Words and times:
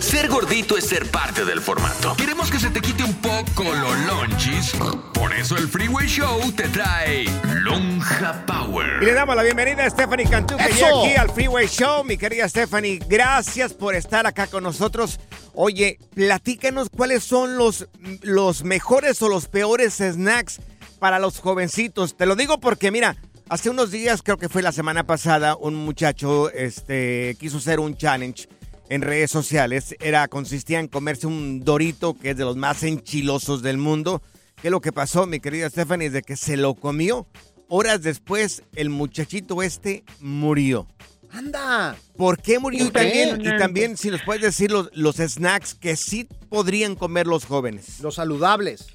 Ser 0.00 0.28
gordito 0.28 0.76
es 0.76 0.84
ser 0.84 1.10
parte 1.10 1.44
del 1.44 1.60
formato. 1.60 2.14
Queremos 2.16 2.50
que 2.50 2.58
se 2.58 2.70
te 2.70 2.80
quite 2.80 3.02
un 3.02 3.14
poco 3.14 3.64
los 3.64 3.98
lonchis. 4.06 4.72
Por 5.14 5.32
eso 5.32 5.56
el 5.56 5.68
Freeway 5.68 6.06
Show 6.06 6.52
te 6.52 6.68
trae 6.68 7.24
Lonja 7.62 8.44
Power. 8.46 9.02
Y 9.02 9.06
le 9.06 9.12
damos 9.14 9.34
la 9.34 9.42
bienvenida 9.42 9.84
a 9.84 9.90
Stephanie 9.90 10.28
Cantú, 10.28 10.56
que 10.56 10.72
llega 10.72 10.88
aquí 10.88 11.16
al 11.16 11.30
Freeway 11.30 11.66
Show. 11.66 12.04
Mi 12.04 12.16
querida 12.16 12.48
Stephanie, 12.48 13.00
gracias 13.08 13.72
por 13.74 13.94
estar 13.94 14.26
acá 14.26 14.46
con 14.46 14.62
nosotros. 14.62 15.18
Oye, 15.54 15.98
platícanos 16.14 16.88
cuáles 16.90 17.24
son 17.24 17.56
los, 17.56 17.88
los 18.22 18.64
mejores 18.64 19.20
o 19.22 19.28
los 19.28 19.48
peores 19.48 19.94
snacks 19.94 20.60
para 20.98 21.18
los 21.18 21.40
jovencitos. 21.40 22.16
Te 22.16 22.26
lo 22.26 22.36
digo 22.36 22.60
porque, 22.60 22.90
mira, 22.90 23.16
hace 23.48 23.70
unos 23.70 23.90
días, 23.90 24.22
creo 24.22 24.36
que 24.36 24.48
fue 24.48 24.62
la 24.62 24.72
semana 24.72 25.04
pasada, 25.04 25.56
un 25.56 25.74
muchacho 25.74 26.50
este, 26.50 27.36
quiso 27.40 27.58
hacer 27.58 27.80
un 27.80 27.96
challenge 27.96 28.48
en 28.88 29.02
redes 29.02 29.30
sociales. 29.30 29.94
Era, 30.00 30.28
consistía 30.28 30.80
en 30.80 30.88
comerse 30.88 31.26
un 31.26 31.60
dorito 31.60 32.14
que 32.14 32.30
es 32.30 32.36
de 32.36 32.44
los 32.44 32.56
más 32.56 32.82
enchilosos 32.82 33.62
del 33.62 33.78
mundo. 33.78 34.22
¿Qué 34.60 34.68
es 34.68 34.72
lo 34.72 34.80
que 34.80 34.92
pasó, 34.92 35.26
mi 35.26 35.40
querida 35.40 35.68
Stephanie? 35.68 36.08
Es 36.08 36.12
de 36.12 36.22
que 36.22 36.36
se 36.36 36.56
lo 36.56 36.74
comió. 36.74 37.26
Horas 37.68 38.02
después, 38.02 38.62
el 38.74 38.90
muchachito 38.90 39.62
este 39.62 40.04
murió. 40.20 40.86
Anda. 41.30 41.96
¿Por 42.16 42.40
qué 42.40 42.58
murió? 42.58 42.84
Y 42.84 42.90
también, 42.90 43.40
y 43.40 43.58
también, 43.58 43.96
si 43.96 44.10
nos 44.10 44.22
puedes 44.22 44.42
decir 44.42 44.70
los, 44.70 44.88
los 44.94 45.16
snacks 45.16 45.74
que 45.74 45.96
sí 45.96 46.28
podrían 46.48 46.94
comer 46.94 47.26
los 47.26 47.44
jóvenes. 47.44 48.00
Los 48.00 48.14
saludables. 48.14 48.86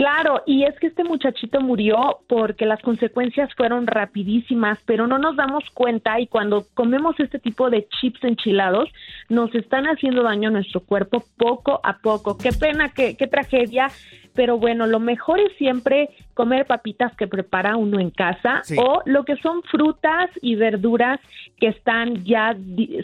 Claro, 0.00 0.42
y 0.46 0.64
es 0.64 0.74
que 0.78 0.86
este 0.86 1.04
muchachito 1.04 1.60
murió 1.60 2.20
porque 2.26 2.64
las 2.64 2.80
consecuencias 2.80 3.50
fueron 3.54 3.86
rapidísimas, 3.86 4.78
pero 4.86 5.06
no 5.06 5.18
nos 5.18 5.36
damos 5.36 5.62
cuenta 5.74 6.18
y 6.18 6.26
cuando 6.26 6.64
comemos 6.72 7.20
este 7.20 7.38
tipo 7.38 7.68
de 7.68 7.86
chips 8.00 8.24
enchilados, 8.24 8.88
nos 9.28 9.54
están 9.54 9.84
haciendo 9.84 10.22
daño 10.22 10.48
a 10.48 10.52
nuestro 10.52 10.80
cuerpo 10.80 11.22
poco 11.36 11.82
a 11.84 11.98
poco. 11.98 12.38
Qué 12.38 12.50
pena, 12.50 12.88
qué, 12.94 13.14
qué 13.14 13.26
tragedia, 13.26 13.88
pero 14.34 14.58
bueno, 14.58 14.86
lo 14.86 15.00
mejor 15.00 15.40
es 15.40 15.52
siempre 15.58 16.10
comer 16.34 16.66
papitas 16.66 17.14
que 17.16 17.26
prepara 17.26 17.76
uno 17.76 17.98
en 18.00 18.10
casa 18.10 18.60
Sí. 18.64 18.76
o 18.78 19.02
lo 19.04 19.24
que 19.24 19.36
son 19.36 19.62
frutas 19.64 20.30
y 20.40 20.54
verduras 20.56 21.20
que 21.58 21.68
están 21.68 22.24
ya 22.24 22.56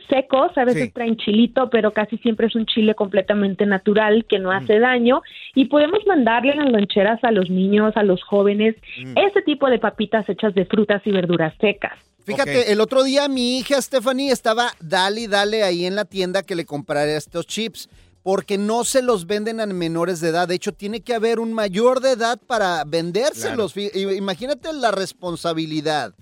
secos, 0.08 0.56
a 0.56 0.64
veces 0.64 0.84
Sí. 0.84 0.90
traen 0.92 1.16
chilito, 1.16 1.68
pero 1.70 1.92
casi 1.92 2.16
siempre 2.18 2.46
es 2.46 2.54
un 2.54 2.66
chile 2.66 2.94
completamente 2.94 3.66
natural 3.66 4.24
que 4.28 4.38
Mm. 4.38 4.42
no 4.42 4.50
hace 4.52 4.78
daño 4.78 5.22
y 5.54 5.66
podemos 5.66 6.00
mandarle 6.06 6.52
en 6.52 6.58
las 6.58 6.70
loncheras 6.72 7.22
a 7.24 7.30
los 7.30 7.50
niños, 7.50 7.96
a 7.96 8.02
los 8.02 8.22
jóvenes, 8.22 8.76
Mm. 9.04 9.18
ese 9.18 9.42
tipo 9.42 9.68
de 9.68 9.78
papitas 9.78 10.28
hechas 10.28 10.54
de 10.54 10.64
frutas 10.64 11.02
y 11.04 11.10
verduras 11.10 11.54
secas. 11.60 11.92
Fíjate, 12.24 12.72
el 12.72 12.80
otro 12.80 13.04
día 13.04 13.28
mi 13.28 13.58
hija 13.58 13.80
Stephanie 13.80 14.32
estaba 14.32 14.72
dale 14.80 15.20
y 15.22 15.26
dale 15.28 15.62
ahí 15.62 15.84
en 15.86 15.94
la 15.94 16.04
tienda 16.04 16.42
que 16.42 16.56
le 16.56 16.64
comprara 16.64 17.14
estos 17.16 17.46
chips. 17.46 17.88
Porque 18.26 18.58
no 18.58 18.82
se 18.84 19.02
los 19.02 19.28
venden 19.28 19.60
a 19.60 19.66
menores 19.66 20.18
de 20.18 20.30
edad. 20.30 20.48
De 20.48 20.56
hecho, 20.56 20.72
tiene 20.74 21.00
que 21.00 21.14
haber 21.14 21.38
un 21.38 21.52
mayor 21.52 22.00
de 22.00 22.10
edad 22.10 22.40
para 22.44 22.82
vendérselos. 22.82 23.76
I- 23.76 23.92
Imagínate 24.16 24.72
la 24.72 24.90
responsabilidad. 24.90 26.12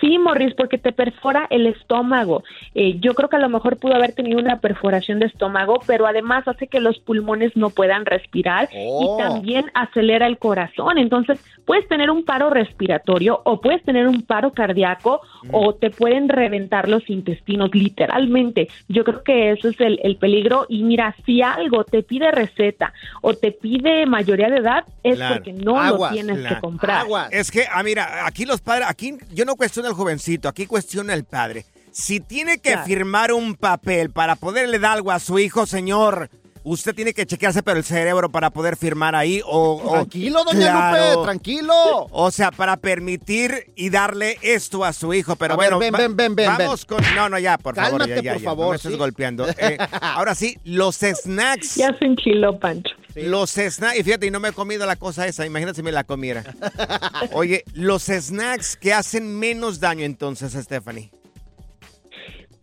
Sí, 0.00 0.18
Morris, 0.18 0.54
porque 0.54 0.78
te 0.78 0.92
perfora 0.92 1.46
el 1.50 1.66
estómago. 1.66 2.42
Eh, 2.74 2.98
yo 3.00 3.14
creo 3.14 3.28
que 3.28 3.36
a 3.36 3.40
lo 3.40 3.48
mejor 3.48 3.76
pudo 3.78 3.94
haber 3.94 4.12
tenido 4.12 4.38
una 4.38 4.60
perforación 4.60 5.18
de 5.18 5.26
estómago, 5.26 5.80
pero 5.86 6.06
además 6.06 6.46
hace 6.48 6.66
que 6.68 6.80
los 6.80 6.98
pulmones 6.98 7.54
no 7.56 7.70
puedan 7.70 8.06
respirar 8.06 8.68
Oh. 8.74 9.16
y 9.18 9.22
también 9.22 9.70
acelera 9.74 10.26
el 10.26 10.38
corazón. 10.38 10.96
Entonces, 10.98 11.38
puedes 11.66 11.86
tener 11.88 12.10
un 12.10 12.24
paro 12.24 12.48
respiratorio 12.50 13.40
o 13.44 13.60
puedes 13.60 13.82
tener 13.84 14.08
un 14.08 14.22
paro 14.22 14.52
cardíaco 14.52 15.20
o 15.52 15.74
te 15.74 15.90
pueden 15.90 16.28
reventar 16.28 16.88
los 16.88 17.08
intestinos, 17.10 17.70
literalmente. 17.74 18.68
Yo 18.88 19.04
creo 19.04 19.22
que 19.22 19.52
eso 19.52 19.68
es 19.68 19.80
el, 19.80 20.00
el 20.02 20.16
peligro. 20.16 20.66
Y 20.68 20.82
mira, 20.82 21.14
si 21.26 21.42
algo 21.42 21.84
te 21.84 22.02
pide 22.02 22.30
receta 22.30 22.92
o 23.20 23.34
te 23.34 23.52
pide 23.52 24.06
mayoría 24.06 24.48
de 24.48 24.56
edad, 24.58 24.84
es 25.02 25.16
Claro. 25.16 25.34
porque 25.36 25.52
no 25.52 25.78
Aguas, 25.80 26.10
lo 26.12 26.16
tienes 26.16 26.38
claro. 26.38 26.54
que 26.56 26.60
comprar. 26.60 27.00
Aguas. 27.00 27.28
Es 27.32 27.50
que, 27.50 27.64
ah, 27.70 27.82
mira, 27.82 28.26
aquí 28.26 28.46
los 28.46 28.60
padres, 28.60 28.86
aquí 28.88 29.14
yo 29.34 29.44
no 29.44 29.56
cuestiono 29.56 29.89
al 29.90 29.96
jovencito, 29.96 30.48
aquí 30.48 30.66
cuestiona 30.66 31.14
el 31.14 31.24
padre. 31.24 31.66
Si 31.92 32.20
tiene 32.20 32.58
que 32.58 32.72
Claro. 32.72 32.86
firmar 32.86 33.32
un 33.32 33.54
papel 33.56 34.10
para 34.10 34.36
poderle 34.36 34.78
dar 34.78 34.92
algo 34.92 35.10
a 35.10 35.18
su 35.18 35.38
hijo, 35.40 35.66
señor, 35.66 36.30
usted 36.62 36.94
tiene 36.94 37.12
que 37.14 37.26
chequearse 37.26 37.62
pero 37.64 37.78
el 37.78 37.84
cerebro 37.84 38.30
para 38.30 38.50
poder 38.50 38.76
firmar 38.76 39.14
ahí 39.16 39.40
o... 39.44 39.82
o- 39.82 39.90
Tranquilo, 39.92 40.44
doña 40.44 40.70
Claro. 40.70 41.14
Lupe, 41.14 41.24
tranquilo. 41.24 41.74
O 42.12 42.30
sea, 42.30 42.52
para 42.52 42.76
permitir 42.76 43.72
y 43.74 43.90
darle 43.90 44.38
esto 44.42 44.84
a 44.84 44.92
su 44.92 45.12
hijo. 45.14 45.34
Pero 45.36 45.54
A 45.54 45.56
ver, 45.56 45.72
bueno, 45.74 45.78
ven, 45.78 45.92
ven, 45.92 46.16
ven, 46.16 46.34
ven, 46.36 46.46
vamos 46.58 46.84
con... 46.84 47.02
No, 47.16 47.28
no, 47.28 47.38
ya, 47.38 47.58
por 47.58 47.74
favor. 47.74 48.06
Ya, 48.06 48.20
ya, 48.20 48.32
por 48.34 48.40
ya, 48.42 48.44
favor, 48.48 48.64
No 48.66 48.70
me 48.70 48.76
estés 48.76 48.96
golpeando. 48.96 49.48
Eh, 49.58 49.76
ahora 50.00 50.34
sí, 50.36 50.58
los 50.64 50.96
snacks. 50.96 51.74
Ya 51.76 51.96
se 51.98 52.04
enchiló, 52.04 52.58
Pancho. 52.60 52.90
Los 53.14 53.50
snacks, 53.52 53.98
y 53.98 54.02
fíjate, 54.02 54.26
y 54.26 54.30
no 54.30 54.40
me 54.40 54.48
he 54.50 54.52
comido 54.52 54.86
la 54.86 54.96
cosa 54.96 55.26
esa, 55.26 55.46
imagínate 55.46 55.76
si 55.76 55.82
me 55.82 55.92
la 55.92 56.04
comiera. 56.04 56.44
Oye, 57.32 57.64
los 57.74 58.04
snacks 58.04 58.76
que 58.76 58.92
hacen 58.92 59.38
menos 59.38 59.80
daño 59.80 60.04
entonces, 60.04 60.52
Stephanie. 60.52 61.10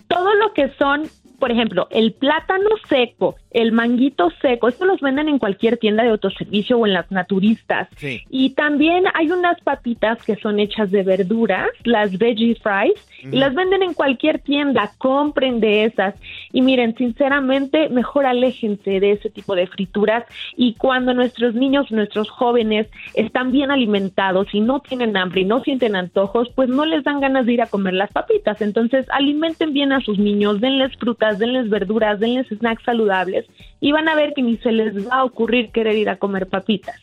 todo 0.08 0.34
lo 0.36 0.54
que 0.54 0.70
son, 0.78 1.10
por 1.40 1.52
ejemplo, 1.52 1.88
el 1.92 2.14
plátano 2.14 2.70
seco, 2.90 3.36
el 3.58 3.72
manguito 3.72 4.30
seco, 4.40 4.68
esto 4.68 4.86
los 4.86 5.02
venden 5.02 5.30
en 5.30 5.40
cualquier 5.40 5.78
tienda 5.78 6.04
de 6.04 6.10
autoservicio 6.10 6.78
o 6.78 6.86
en 6.86 6.94
las 6.94 7.10
naturistas. 7.10 7.88
Sí. 7.98 8.22
Y 8.30 8.52
también 8.52 9.06
hay 9.16 9.32
unas 9.32 9.60
papitas 9.62 10.24
que 10.24 10.36
son 10.36 10.60
hechas 10.60 10.92
de 10.92 11.02
verduras, 11.02 11.70
las 11.84 12.16
veggie 12.20 12.54
fries, 12.56 12.94
y 13.24 13.38
las 13.38 13.56
venden 13.56 13.82
en 13.82 13.96
cualquier 13.96 14.38
tienda. 14.38 14.92
Compren 15.00 15.60
de 15.60 15.86
esas. 15.86 16.14
Y 16.54 16.62
miren, 16.62 16.96
sinceramente, 16.96 17.90
mejor 17.90 18.28
aléjense 18.28 19.00
de 19.00 19.14
ese 19.14 19.32
tipo 19.32 19.56
de 19.56 19.66
frituras. 19.66 20.26
Y 20.56 20.76
cuando 20.76 21.16
nuestros 21.16 21.56
niños, 21.56 21.90
nuestros 21.90 22.30
jóvenes 22.30 22.88
están 23.16 23.52
bien 23.52 23.72
alimentados 23.72 24.54
y 24.54 24.60
no 24.60 24.82
tienen 24.82 25.18
hambre 25.18 25.42
y 25.42 25.46
no 25.46 25.62
sienten 25.62 25.96
antojos, 25.96 26.50
pues 26.54 26.70
no 26.70 26.86
les 26.86 27.04
dan 27.04 27.22
ganas 27.22 27.48
de 27.48 27.54
ir 27.54 27.64
a 27.64 27.68
comer 27.68 27.96
las 27.96 28.12
papitas. 28.12 28.62
Entonces, 28.62 29.08
alimenten 29.10 29.74
bien 29.74 29.94
a 29.94 30.02
sus 30.02 30.20
niños, 30.20 30.62
denles 30.62 30.96
frutas, 30.98 31.40
denles 31.40 31.72
verduras, 31.72 32.20
denles 32.20 32.48
snacks 32.50 32.84
saludables 32.84 33.47
y 33.80 33.92
van 33.92 34.10
a 34.10 34.16
ver 34.16 34.34
que 34.34 34.42
ni 34.42 34.58
se 34.58 34.72
les 34.72 35.08
va 35.08 35.18
a 35.18 35.24
ocurrir 35.24 35.72
querer 35.72 35.96
ir 35.96 36.10
a 36.10 36.18
comer 36.18 36.48
papitas. 36.48 37.00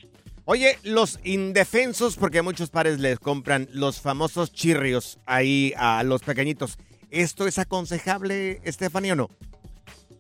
Oye, 0.47 0.77
los 0.85 1.21
indefensos, 1.25 2.17
porque 2.17 2.43
muchos 2.43 2.69
padres 2.69 2.99
les 2.99 3.19
compran 3.19 3.67
los 3.73 4.01
famosos 4.01 4.53
chirrios 4.53 5.19
ahí 5.25 5.73
a 5.77 6.03
los 6.03 6.23
pequeñitos. 6.23 6.79
¿Esto 7.11 7.47
es 7.47 7.59
aconsejable, 7.59 8.61
Stephanie, 8.67 9.13
o 9.13 9.17
no? 9.17 9.31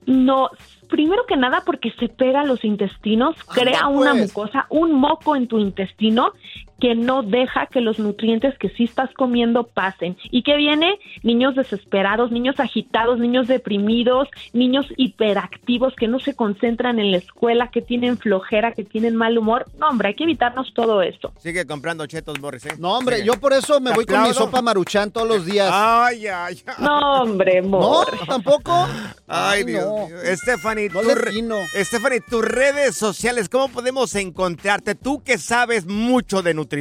No, 0.07 0.51
primero 0.89 1.27
que 1.27 1.37
nada 1.37 1.63
porque 1.65 1.91
se 1.99 2.09
pega 2.09 2.43
a 2.43 2.45
los 2.45 2.65
intestinos, 2.65 3.37
crea 3.53 3.81
Anda, 3.81 3.89
una 3.89 4.11
pues. 4.13 4.29
mucosa, 4.29 4.67
un 4.71 4.93
moco 4.93 5.37
en 5.37 5.49
tu 5.49 5.59
intestino 5.59 6.33
que 6.81 6.95
no 6.95 7.23
deja 7.23 7.67
que 7.67 7.81
los 7.81 7.99
nutrientes 7.99 8.59
que 8.59 8.69
sí 8.71 8.85
estás 8.85 9.11
comiendo 9.15 9.65
pasen. 9.65 10.17
¿Y 10.31 10.43
que 10.43 10.57
viene? 10.57 10.99
Niños 11.23 11.55
desesperados, 11.55 12.31
niños 12.31 12.59
agitados, 12.61 13.19
niños 13.19 13.47
deprimidos, 13.47 14.29
niños 14.53 14.87
hiperactivos 14.97 15.95
que 15.97 16.09
no 16.09 16.19
se 16.21 16.34
concentran 16.34 16.99
en 16.99 17.11
la 17.11 17.19
escuela, 17.19 17.71
que 17.71 17.81
tienen 17.81 18.19
flojera, 18.19 18.73
que 18.73 18.84
tienen 18.84 19.17
mal 19.17 19.39
humor. 19.39 19.67
No, 19.79 19.89
hombre, 19.89 20.09
hay 20.09 20.15
que 20.15 20.25
evitarnos 20.25 20.73
todo 20.75 21.01
esto. 21.03 21.33
Sigue 21.39 21.65
comprando 21.67 22.07
chetos, 22.07 22.39
Boris, 22.41 22.66
¿eh? 22.66 22.75
No, 22.78 22.98
hombre, 22.98 23.16
Sigue. 23.16 23.28
yo 23.28 23.34
por 23.41 23.53
eso 23.53 23.81
me 23.81 23.93
voy 23.93 24.04
con 24.04 24.16
mi 24.22 24.28
aplaudo. 24.28 24.45
sopa 24.47 24.60
maruchan 24.63 25.10
todos 25.10 25.28
los 25.28 25.47
días. 25.47 25.71
Ay, 25.72 26.27
ay, 26.27 26.60
ay. 26.66 26.75
No, 26.84 27.22
hombre, 27.22 27.63
¿No? 27.63 27.77
amor. 27.78 28.07
¿Tampoco? 28.27 28.87
Ay, 29.27 29.65
Dios 29.65 29.84
no. 29.87 30.07
mío. 30.09 30.16
Stephanie, 30.34 30.89
No 30.91 31.01
tu 31.01 31.09
le 31.09 31.15
re- 31.15 31.31
atino. 31.31 31.57
Stephanie, 31.77 32.21
tus 32.21 32.45
redes 32.45 32.97
sociales, 32.97 33.48
¿cómo 33.48 33.69
podemos 33.69 34.15
encontrarte? 34.16 34.95
Tú 34.95 35.22
que 35.22 35.39
sabes 35.39 35.87
mucho 35.87 36.43
de 36.43 36.53
nutrición. 36.54 36.73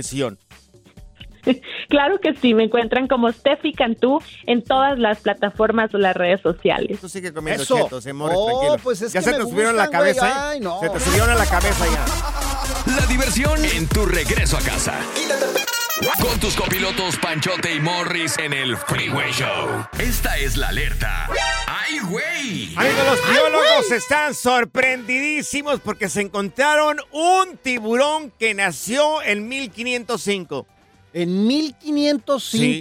Claro 1.89 2.19
que 2.19 2.33
sí, 2.35 2.53
me 2.53 2.63
encuentran 2.63 3.07
como 3.07 3.29
Steffi 3.31 3.73
Cantú 3.73 4.21
en 4.45 4.63
todas 4.63 4.97
las 4.97 5.19
plataformas 5.19 5.93
o 5.93 5.97
las 5.97 6.15
redes 6.15 6.39
sociales. 6.41 6.99
Tú 7.01 7.09
sigue 7.09 7.33
comiendo 7.33 7.63
Eso. 7.63 7.75
chetos, 7.77 8.05
eh, 8.05 8.13
More, 8.13 8.33
Oh, 8.37 8.47
tranquilo. 8.47 8.77
pues 8.81 9.01
es 9.01 9.11
ya 9.13 9.19
que 9.19 9.25
se 9.25 9.33
te 9.33 9.41
subieron 9.41 9.75
a 9.77 9.83
la 9.83 9.89
cabeza, 9.89 10.27
¿eh? 10.27 10.33
Ay, 10.35 10.59
no. 10.61 10.79
Se 10.79 10.89
te 10.89 10.99
subieron 11.01 11.29
a 11.29 11.35
la 11.35 11.45
cabeza 11.45 11.85
ya. 11.85 12.95
La 12.95 13.05
diversión 13.07 13.63
en 13.65 13.87
tu 13.87 14.05
regreso 14.05 14.57
a 14.57 14.61
casa. 14.61 14.93
Con 16.23 16.39
tus 16.39 16.55
copilotos 16.55 17.17
Panchote 17.17 17.75
y 17.75 17.81
Morris 17.81 18.37
en 18.37 18.53
el 18.53 18.77
Freeway 18.77 19.33
Show. 19.33 19.85
Esta 19.99 20.37
es 20.37 20.55
la 20.55 20.69
alerta. 20.69 21.27
¡Ay, 21.67 21.99
güey! 21.99 22.73
Amigos, 22.77 23.05
los 23.05 23.29
biólogos 23.29 23.91
están 23.91 24.33
sorprendidísimos 24.33 25.81
porque 25.81 26.07
se 26.07 26.21
encontraron 26.21 26.97
un 27.11 27.57
tiburón 27.61 28.31
que 28.39 28.53
nació 28.53 29.21
en 29.21 29.49
1505. 29.49 30.65
¿En 31.11 31.45
1505? 31.45 32.39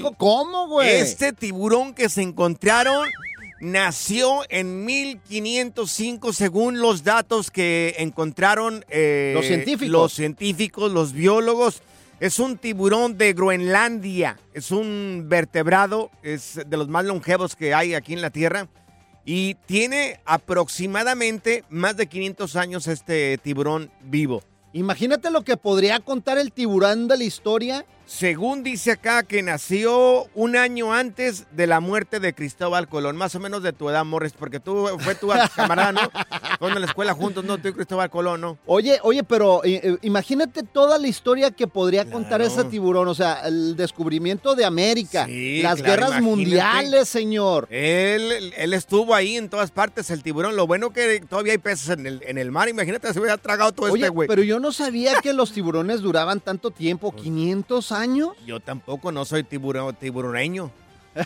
Sí. 0.09 0.15
¿Cómo, 0.17 0.69
güey? 0.69 0.89
Este 1.01 1.33
tiburón 1.33 1.95
que 1.95 2.09
se 2.09 2.23
encontraron 2.23 3.09
nació 3.61 4.43
en 4.51 4.85
1505 4.85 6.33
según 6.33 6.79
los 6.79 7.03
datos 7.03 7.51
que 7.51 7.97
encontraron 7.99 8.85
eh, 8.89 9.33
Los 9.35 9.47
científicos. 9.47 9.91
los 9.91 10.13
científicos, 10.13 10.93
los 10.93 11.13
biólogos. 11.13 11.83
Es 12.23 12.39
un 12.39 12.57
tiburón 12.57 13.19
de 13.19 13.33
Groenlandia. 13.33 14.39
Es 14.55 14.71
un 14.71 15.25
vertebrado, 15.27 16.13
es 16.23 16.61
de 16.65 16.77
los 16.77 16.87
más 16.87 17.05
longevos 17.05 17.57
que 17.57 17.75
hay 17.75 17.95
aquí 17.95 18.13
en 18.13 18.23
la 18.23 18.31
Tierra. 18.31 18.69
Y 19.25 19.57
tiene 19.67 20.21
aproximadamente 20.25 21.65
más 21.69 21.97
de 21.97 22.07
500 22.07 22.55
años 22.55 22.87
este 22.87 23.39
tiburón 23.39 23.91
vivo. 24.03 24.45
Imagínate 24.73 25.33
lo 25.33 25.43
que 25.43 25.57
podría 25.57 25.99
contar 25.99 26.39
el 26.39 26.53
tiburón 26.53 27.09
de 27.09 27.19
la 27.19 27.25
historia. 27.25 27.85
Según 28.17 28.63
dice 28.63 28.91
acá 28.91 29.23
que 29.23 29.43
nació 29.43 30.27
un 30.35 30.55
año 30.55 30.93
antes 30.93 31.47
de 31.53 31.67
la 31.67 31.81
muerte 31.81 32.21
de 32.21 32.35
Cristóbal 32.35 32.87
Colón, 32.87 33.17
más 33.17 33.35
o 33.37 33.41
menos 33.41 33.63
de 33.63 33.73
tu 33.73 33.89
edad, 33.89 34.05
Morris, 34.05 34.35
porque 34.39 34.61
tú 34.61 34.87
fue 34.99 35.15
tu 35.15 35.29
camarada, 35.57 35.93
¿no? 35.93 36.01
Fueron 36.59 36.77
a 36.77 36.81
la 36.81 36.87
escuela 36.87 37.15
juntos, 37.15 37.43
¿no? 37.43 37.57
Tú 37.57 37.69
y 37.69 37.73
Cristóbal 37.73 38.11
Colón, 38.11 38.43
¿no? 38.43 38.59
Oye, 38.67 38.99
oye, 39.03 39.25
pero 39.25 39.65
eh, 39.65 39.81
eh, 39.83 39.97
imagínate 40.03 40.63
toda 40.63 40.99
la 40.99 41.09
historia 41.09 41.53
que 41.53 41.67
podría 41.67 42.05
contar 42.05 42.43
ese 42.43 42.65
tiburón. 42.65 43.09
O 43.09 43.15
sea, 43.15 43.49
el 43.49 43.77
descubrimiento 43.77 44.55
de 44.55 44.67
América, 44.67 45.25
Sí, 45.25 45.63
las 45.63 45.77
claro, 45.77 45.91
guerras 45.91 46.09
imagínate. 46.11 46.37
mundiales, 46.37 47.09
señor. 47.09 47.67
Él, 47.71 48.53
él 48.55 48.75
estuvo 48.75 49.15
ahí 49.15 49.39
en 49.39 49.49
todas 49.49 49.71
partes, 49.71 50.11
el 50.11 50.23
tiburón. 50.23 50.55
Lo 50.55 50.67
bueno 50.67 50.91
que 50.93 51.25
todavía 51.27 51.53
hay 51.53 51.59
peces 51.59 51.89
en 51.89 52.07
el, 52.07 52.23
en 52.27 52.37
el 52.37 52.51
mar. 52.53 52.69
Imagínate, 52.69 53.11
se 53.11 53.19
hubiera 53.19 53.39
tragado 53.39 53.73
todo 53.73 53.91
Oye, 53.91 54.03
este 54.03 54.11
güey. 54.11 54.29
pero 54.29 54.43
yo 54.43 54.61
no 54.61 54.71
sabía 54.71 55.15
que 55.23 55.33
los 55.33 55.51
tiburones 55.55 56.03
duraban 56.03 56.41
tanto 56.41 56.71
tiempo, 56.71 57.11
500 57.17 57.91
años. 57.91 58.02
Yo 58.47 58.61
tampoco 58.61 59.13
no 59.13 59.25
soy 59.25 59.45
tiburón, 59.45 59.95
tiburoneño. 59.97 60.71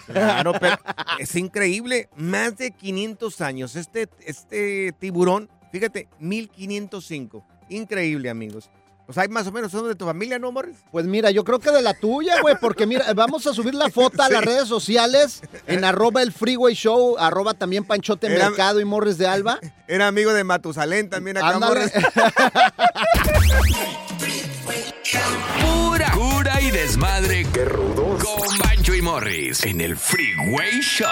Claro, 0.07 0.53
pero 0.61 0.77
es 1.19 1.35
increíble. 1.37 2.09
Más 2.17 2.57
de 2.57 2.71
500 2.73 3.41
años. 3.41 3.77
Este, 3.77 4.09
este 4.25 4.93
tiburón, 4.99 5.49
fíjate, 5.73 6.09
1505. 6.19 7.45
Increíble, 7.69 8.31
amigos. 8.31 8.71
Pues 9.07 9.19
hay 9.19 9.29
más 9.29 9.47
o 9.47 9.53
menos 9.53 9.71
son 9.71 9.87
de 9.87 9.95
tu 9.95 10.05
familia, 10.05 10.37
¿no, 10.41 10.51
Morris? 10.51 10.79
Pues 10.91 11.07
mira, 11.07 11.31
yo 11.31 11.45
creo 11.45 11.61
que 11.61 11.71
de 11.71 11.81
la 11.81 11.95
tuya, 11.95 12.41
güey, 12.43 12.57
porque 12.61 12.87
mira, 12.89 13.15
vamos 13.15 13.47
a 13.47 13.55
subir 13.55 13.73
la 13.73 13.89
foto 13.89 14.21
a 14.21 14.29
las 14.31 14.41
Sí. 14.41 14.47
redes 14.47 14.67
sociales 14.69 15.43
en 15.69 15.85
arroba 15.85 16.23
el 16.23 16.33
Freeway 16.33 16.75
Show, 16.75 17.17
arroba 17.17 17.55
también 17.55 17.85
Panchote 17.85 18.27
Era- 18.27 18.49
Mercado 18.49 18.81
y 18.81 18.85
Morris 18.85 19.17
de 19.17 19.29
Alba. 19.29 19.61
Era 19.87 20.09
amigo 20.09 20.33
de 20.35 20.43
Matusalén 20.43 21.09
también 21.09 21.37
acá, 21.37 21.51
Ándale. 21.51 21.83
Morris. 21.83 21.93
Desmadre. 26.77 27.47
¡Qué 27.55 27.65
rudos! 27.65 28.23
Con 28.23 28.59
Bancho 28.59 28.95
y 28.95 29.01
Morris 29.01 29.65
en 29.65 29.81
el 29.81 29.97
Freeway 29.97 30.83
Show. 30.83 31.07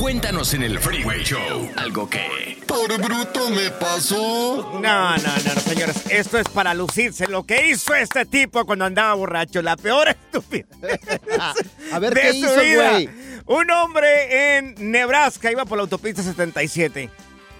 Cuéntanos 0.00 0.54
en 0.54 0.62
el 0.62 0.78
Freeway 0.78 1.22
Show 1.22 1.70
algo 1.76 2.08
que... 2.08 2.56
Por 2.66 2.98
bruto 3.02 3.50
me 3.50 3.70
pasó. 3.72 4.80
No, 4.80 5.16
no, 5.18 5.18
no, 5.18 5.60
señores. 5.60 6.06
Esto 6.08 6.38
es 6.38 6.48
para 6.48 6.72
lucirse. 6.72 7.26
Lo 7.26 7.44
que 7.44 7.68
hizo 7.68 7.94
este 7.94 8.24
tipo 8.24 8.64
cuando 8.64 8.86
andaba 8.86 9.12
borracho. 9.12 9.60
La 9.60 9.76
peor 9.76 10.08
estupidez 10.08 10.66
A 11.92 11.98
ver 11.98 12.14
de 12.14 12.20
qué 12.22 12.30
su 12.30 12.36
hizo, 12.38 12.60
vida. 12.62 12.90
güey. 12.92 13.10
Un 13.44 13.70
hombre 13.72 14.56
en 14.56 14.90
Nebraska 14.90 15.52
iba 15.52 15.66
por 15.66 15.76
la 15.76 15.82
autopista 15.82 16.22
77. 16.22 17.10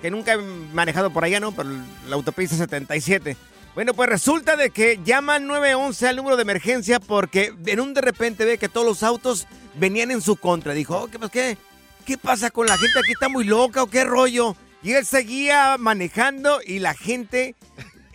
Que 0.01 0.11
nunca 0.11 0.33
he 0.33 0.39
manejado 0.39 1.11
por 1.11 1.25
allá, 1.25 1.41
¿no? 1.41 1.53
Por 1.53 1.67
la 1.67 2.15
autopista 2.15 2.57
77. 2.57 3.37
Bueno, 3.75 3.93
pues 3.95 4.09
resulta 4.09 4.57
de 4.57 4.71
que 4.71 5.01
llaman 5.05 5.47
911 5.47 6.09
al 6.09 6.17
número 6.17 6.37
de 6.37 6.43
emergencia 6.43 7.01
porque 7.01 7.53
en 7.67 7.81
un 7.81 7.93
de 7.93 8.01
repente 8.01 8.45
ve 8.45 8.59
que 8.59 8.69
todos 8.69 8.87
los 8.87 9.03
autos 9.03 9.49
venían 9.75 10.11
en 10.11 10.21
su 10.21 10.37
contra. 10.37 10.75
Dijo, 10.75 10.97
oh, 10.97 11.09
¿qué, 11.09 11.19
pues, 11.19 11.31
qué, 11.33 11.59
¿qué 12.05 12.17
pasa 12.17 12.51
con 12.51 12.67
la 12.67 12.79
gente 12.79 12.99
aquí? 12.99 13.13
¿Está 13.13 13.29
muy 13.29 13.45
loca 13.45 13.83
o 13.83 13.89
qué 13.89 14.05
rollo? 14.05 14.57
Y 14.83 14.93
él 14.93 15.05
seguía 15.05 15.77
manejando 15.79 16.61
y 16.65 16.79
la 16.79 16.95
gente 16.95 17.57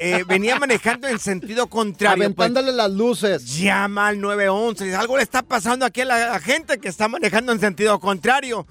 eh, 0.01 0.23
venía 0.25 0.57
manejando 0.57 1.09
en 1.09 1.19
sentido 1.19 1.67
contrario. 1.67 2.23
pues. 2.33 2.45
Aventándole 2.45 2.71
las 2.71 2.91
luces. 2.91 3.57
Llama 3.59 4.07
al 4.07 4.21
911. 4.21 4.85
Dice, 4.85 4.95
algo 4.95 5.17
le 5.17 5.23
está 5.23 5.41
pasando 5.41 5.85
aquí 5.85 6.01
a 6.01 6.05
la, 6.05 6.39
gente 6.39 6.79
que 6.79 6.87
está 6.87 7.09
manejando 7.09 7.51
en 7.51 7.59
sentido 7.59 7.99
contrario. 7.99 8.65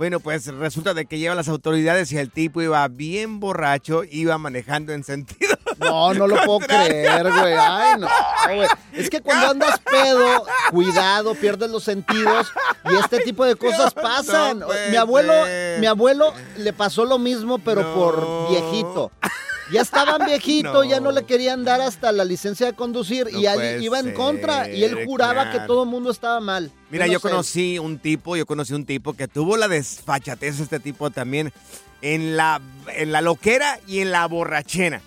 Bueno, 0.00 0.18
pues 0.18 0.46
resulta 0.46 0.94
de 0.94 1.04
que 1.04 1.18
llevan 1.18 1.36
las 1.36 1.48
autoridades 1.50 2.10
y 2.10 2.16
el 2.16 2.30
tipo 2.30 2.62
iba 2.62 2.88
bien 2.88 3.38
borracho, 3.38 4.00
iba 4.10 4.38
manejando 4.38 4.94
en 4.94 5.04
sentido. 5.04 5.54
No, 5.78 6.12
no 6.12 6.26
lo 6.26 6.36
puedo 6.44 6.58
creer, 6.58 7.22
güey. 7.22 7.54
Ay, 7.58 7.98
no, 7.98 8.06
güey. 8.44 8.68
Es 8.92 9.08
que 9.08 9.22
cuando 9.22 9.48
andas 9.48 9.80
pedo, 9.80 10.44
cuidado, 10.70 11.34
pierdes 11.34 11.70
los 11.70 11.84
sentidos 11.84 12.48
y 12.84 12.96
este 12.96 13.20
tipo 13.20 13.46
de 13.46 13.56
cosas 13.56 13.94
pasan. 13.94 14.62
mi 14.90 14.96
abuelo, 14.96 15.32
mi 15.78 15.86
abuelo 15.86 16.34
le 16.58 16.74
pasó 16.74 17.06
lo 17.06 17.18
mismo, 17.18 17.58
pero 17.58 17.82
No. 17.82 17.94
por 17.94 18.50
viejito. 18.50 19.10
Ya 19.72 19.82
estaban 19.82 20.24
viejito, 20.26 20.84
ya 20.84 21.00
no 21.00 21.12
le 21.12 21.24
querían 21.24 21.64
dar 21.64 21.80
hasta 21.80 22.12
la 22.12 22.24
licencia 22.24 22.66
de 22.66 22.72
conducir 22.74 23.28
No 23.32 23.38
y 23.38 23.44
puede 23.44 23.82
iba 23.82 24.00
en 24.00 24.12
contra 24.12 24.68
y 24.68 24.84
él 24.84 25.04
juraba 25.06 25.50
que 25.50 25.60
todo 25.60 25.84
el 25.84 25.88
mundo 25.88 26.10
estaba 26.10 26.40
mal. 26.40 26.70
Mira, 26.90 27.06
no 27.06 27.12
yo 27.12 27.20
conocí 27.20 27.78
un 27.78 27.98
tipo, 27.98 28.36
yo 28.36 28.46
conocí 28.46 28.74
un 28.74 28.84
tipo 28.84 29.14
que 29.14 29.28
tuvo 29.28 29.56
la 29.56 29.68
desfachatez 29.68 30.60
este 30.60 30.80
tipo 30.80 31.10
también 31.10 31.52
en 32.02 32.36
la, 32.36 32.60
en 32.88 33.12
la 33.12 33.20
loquera 33.20 33.78
y 33.86 34.00
en 34.00 34.10
la 34.10 34.26
borrachera. 34.26 35.00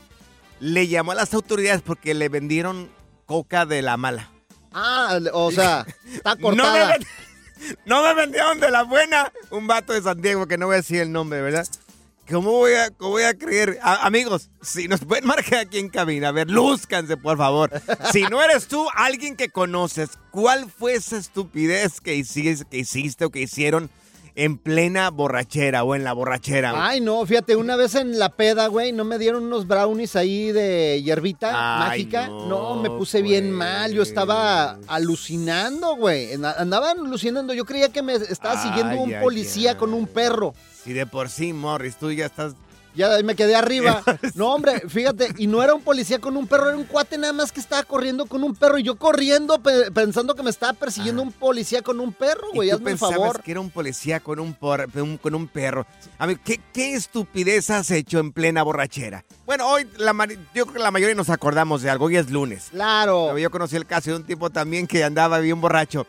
Le 0.60 0.88
llamó 0.88 1.12
a 1.12 1.16
las 1.16 1.33
autoridades 1.33 1.81
porque 1.81 2.13
le 2.13 2.30
vendieron 2.30 2.89
coca 3.25 3.66
de 3.66 3.81
la 3.81 3.98
mala. 3.98 4.30
Ah, 4.71 5.19
o 5.33 5.51
sea, 5.51 5.86
está 6.13 6.36
cortada. 6.36 6.95
no 7.86 8.04
me 8.04 8.13
vendieron 8.13 8.59
de 8.59 8.71
la 8.71 8.83
buena. 8.83 9.31
Un 9.50 9.68
vato 9.68 9.94
de 9.94 10.01
San 10.01 10.21
Diego 10.21 10.48
que 10.48 10.57
no 10.57 10.68
voy 10.68 10.75
a 10.75 10.77
decir 10.77 11.01
el 11.01 11.12
nombre, 11.12 11.42
¿verdad? 11.42 11.68
¿Cómo 12.30 12.52
voy 12.52 12.74
a, 12.74 12.90
cómo 12.90 13.12
voy 13.12 13.24
a 13.24 13.38
creer? 13.38 13.80
Amigos, 13.81 14.50
si 14.62 14.88
nos 14.88 15.02
pueden 15.02 15.28
marcar 15.28 15.60
aquí 15.60 15.78
en 15.78 15.90
cabina, 15.90 16.30
a 16.30 16.31
ver, 16.31 16.50
lúzcanse, 16.50 17.18
por 17.18 17.38
favor. 17.38 17.70
Si 18.14 18.22
no 18.24 18.42
eres 18.42 18.68
tú, 18.68 18.88
alguien 18.96 19.36
que 19.36 19.50
conoces, 19.50 20.12
¿cuál 20.31 20.72
fue 20.72 20.96
esa 20.96 21.18
estupidez 21.18 22.00
que 22.00 22.24
que 22.70 22.78
hiciste 22.78 23.25
o 23.25 23.30
que 23.30 23.42
hicieron 23.42 23.90
en 24.35 24.57
plena 24.57 25.09
borrachera 25.09 25.83
o 25.83 25.95
en 25.95 26.03
la 26.03 26.13
borrachera? 26.13 26.71
güey? 26.71 26.83
Ay, 26.83 27.01
no, 27.01 27.25
fíjate, 27.25 27.56
una 27.56 27.75
vez 27.75 27.95
en 27.95 28.18
la 28.18 28.30
peda, 28.30 28.68
güey, 28.68 28.91
no 28.91 29.03
me 29.06 29.18
dieron 29.19 29.44
unos 29.44 29.68
brownies 29.68 30.15
ahí 30.15 30.51
de 30.51 31.01
hierbita 31.03 31.51
Ay, 31.53 31.89
mágica. 32.06 32.27
no, 32.27 32.47
No, 32.47 32.81
me 32.81 32.89
puse 32.89 33.21
bien 33.21 33.45
pues. 33.47 33.53
mal. 33.57 33.94
Yo 33.94 34.01
estaba 34.03 34.77
alucinando, 34.88 35.95
güey. 35.95 36.33
Andaba 36.33 36.92
alucinando. 36.92 37.54
Yo 37.54 37.66
creía 37.66 37.90
que 37.90 38.02
me 38.02 38.13
estaba 38.16 38.61
siguiendo 38.61 38.99
un 39.02 39.13
Ay, 39.13 39.21
policía 39.21 39.78
con 39.78 39.94
un 39.94 40.07
perro. 40.07 40.54
Si 40.83 40.94
de 40.94 41.06
por 41.06 41.30
sí, 41.30 41.54
Morris, 41.54 41.95
tú 41.97 42.11
ya 42.11 42.25
estás... 42.25 42.56
Ya 42.95 43.09
me 43.23 43.35
quedé 43.35 43.56
arriba. 43.56 44.04
No, 44.35 44.54
hombre, 44.54 44.81
fíjate, 44.88 45.30
y 45.38 45.47
no 45.47 45.62
era 45.64 45.73
un 45.73 45.81
policía 45.81 46.19
con 46.19 46.35
un 46.38 46.47
perro, 46.47 46.69
era 46.69 46.78
un 46.78 46.83
cuate 46.85 47.18
nada 47.18 47.33
más 47.33 47.52
que 47.52 47.59
estaba 47.59 47.83
corriendo 47.83 48.26
con 48.26 48.44
un 48.44 48.56
perro. 48.56 48.78
Y 48.78 48.83
yo 48.83 48.95
corriendo 48.95 49.59
pe- 49.59 49.92
pensando 49.92 50.33
que 50.35 50.44
me 50.44 50.50
estaba 50.50 50.73
persiguiendo 50.73 51.21
un 51.21 51.31
policía 51.31 51.81
con 51.81 52.00
un 52.00 52.14
perro, 52.14 52.47
güey. 52.54 52.69
y 52.69 52.71
Hazme 52.71 52.85
pensabas 52.92 53.16
favor. 53.16 53.42
que 53.42 53.52
era 53.52 53.59
un 53.59 53.69
policía 53.69 54.19
con 54.19 54.40
un, 54.40 54.54
por- 54.54 54.88
un- 54.95 55.18
con 55.18 55.35
un 55.35 55.47
perro. 55.47 55.85
A 56.18 56.26
ver, 56.26 56.40
¿qué, 56.40 56.59
qué 56.73 56.94
estupidez 56.94 57.69
has 57.69 57.92
hecho 57.92 58.19
en 58.19 58.31
plena 58.31 58.64
borrachera? 58.64 59.23
Bueno, 59.45 59.68
hoy 59.68 59.88
la, 59.97 60.14
yo 60.56 60.66
creo 60.66 60.73
que 60.73 60.80
la 60.80 60.92
mayoría 60.92 61.16
nos 61.16 61.30
acordamos 61.30 61.81
de 61.81 61.90
algo. 61.90 62.06
Hoy 62.06 62.18
es 62.18 62.30
lunes. 62.31 62.68
Claro. 62.71 63.26
Pero 63.28 63.40
Yo 63.40 63.52
conocí 63.52 63.76
el 63.76 63.85
caso 63.85 64.09
de 64.12 64.16
un 64.18 64.23
tipo 64.23 64.50
también 64.50 64.88
que 64.88 65.04
andaba 65.04 65.40
bien 65.40 65.59
borracho 65.62 66.06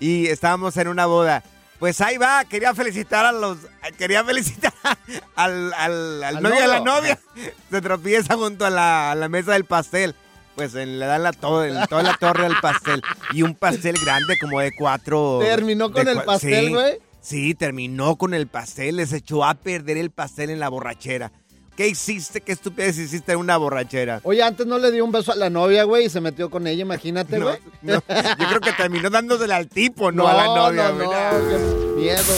y 0.00 0.26
estábamos 0.26 0.76
en 0.76 0.88
una 0.88 1.06
boda. 1.06 1.42
Pues 1.78 2.00
ahí 2.00 2.16
va, 2.16 2.44
quería 2.44 2.74
felicitar 2.74 3.24
a 3.26 3.32
los, 3.32 3.58
quería 3.98 4.24
felicitar 4.24 4.72
al, 5.36 5.72
al, 5.74 6.24
al 6.24 6.36
Al 6.36 6.42
novio 6.42 6.60
de 6.60 6.68
la 6.68 6.80
novia. 6.80 7.18
Se 7.70 7.80
tropieza 7.80 8.34
junto 8.36 8.64
a 8.64 8.70
la, 8.70 9.10
a 9.12 9.14
la 9.14 9.28
mesa 9.28 9.52
del 9.52 9.64
pastel. 9.64 10.14
Pues 10.54 10.74
en- 10.76 11.00
le 11.00 11.06
dan 11.06 11.24
la, 11.24 11.32
todo, 11.32 11.64
el- 11.64 11.86
toda 11.88 12.02
la 12.04 12.16
torre 12.16 12.46
al 12.46 12.58
pastel. 12.60 13.02
Y 13.32 13.42
un 13.42 13.54
pastel 13.54 13.96
grande 14.02 14.38
como 14.40 14.60
de 14.60 14.72
cuatro. 14.76 15.40
Terminó 15.42 15.90
con 15.92 16.06
el 16.06 16.22
pastel, 16.22 16.66
sí, 16.66 16.72
güey. 16.72 16.98
Sí, 17.20 17.54
terminó 17.54 18.16
con 18.16 18.34
el 18.34 18.46
pastel. 18.46 18.96
Les 18.96 19.12
echó 19.12 19.44
a 19.44 19.54
perder 19.54 19.96
el 19.96 20.10
pastel 20.10 20.50
en 20.50 20.60
la 20.60 20.68
borrachera. 20.68 21.32
¿Qué 21.76 21.88
hiciste? 21.88 22.40
¿Qué 22.40 22.52
estupidez 22.52 22.96
hiciste 22.98 23.32
en 23.32 23.38
una 23.38 23.56
borrachera? 23.56 24.20
Oye, 24.22 24.42
antes 24.42 24.66
no 24.66 24.78
le 24.78 24.90
dio 24.92 25.04
un 25.04 25.10
beso 25.12 25.32
a 25.32 25.36
la 25.36 25.50
novia, 25.50 25.84
güey, 25.84 26.06
y 26.06 26.08
se 26.10 26.20
metió 26.20 26.48
con 26.50 26.66
ella, 26.66 26.82
imagínate, 26.82 27.40
güey. 27.40 27.56
no, 27.82 27.94
yo 27.94 28.00
creo 28.48 28.60
que 28.60 28.72
terminó 28.72 29.10
dándosela 29.10 29.56
al 29.56 29.68
tipo, 29.68 30.12
no, 30.12 30.28
a 30.28 30.34
la 30.34 30.46
novia. 30.46 30.88
No, 30.90 30.98
no, 30.98 31.04
güey. 31.06 31.48
qué 31.48 32.00
miedo. 32.00 32.34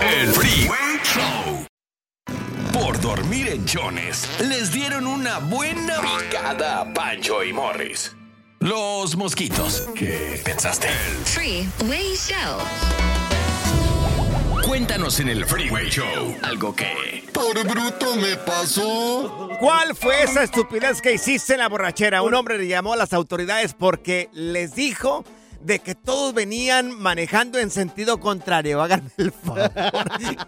El 0.00 0.28
Freeway 0.28 1.00
Show. 1.04 1.66
Por 2.72 3.00
dormir 3.00 3.48
en 3.48 3.64
chones, 3.66 4.28
les 4.40 4.72
dieron 4.72 5.06
una 5.06 5.38
buena 5.38 6.00
picada 6.00 6.80
a 6.80 6.94
Pancho 6.94 7.42
y 7.44 7.52
Morris. 7.52 8.14
los 8.60 9.16
mosquitos. 9.16 9.84
¿Qué 9.94 10.40
pensaste? 10.44 10.88
Freeway 11.24 12.14
Show. 12.16 12.58
Cuéntanos 14.68 15.18
en 15.18 15.30
el 15.30 15.46
Freeway 15.46 15.88
Show 15.88 16.36
algo 16.42 16.76
que... 16.76 17.24
Por 17.32 17.66
bruto 17.66 18.16
me 18.16 18.36
pasó. 18.36 19.48
¿Cuál 19.58 19.96
fue 19.96 20.22
esa 20.22 20.42
estupidez 20.42 21.00
que 21.00 21.14
hiciste 21.14 21.54
en 21.54 21.60
la 21.60 21.70
borrachera? 21.70 22.20
Un 22.20 22.34
hombre 22.34 22.58
le 22.58 22.68
llamó 22.68 22.92
a 22.92 22.96
las 22.98 23.14
autoridades 23.14 23.72
porque 23.72 24.28
les 24.34 24.74
dijo 24.74 25.24
de 25.62 25.78
que 25.78 25.94
todos 25.94 26.34
venían 26.34 26.90
manejando 27.00 27.58
en 27.58 27.70
sentido 27.70 28.20
contrario. 28.20 28.82
Háganme 28.82 29.10
el 29.16 29.32
favor. 29.32 29.72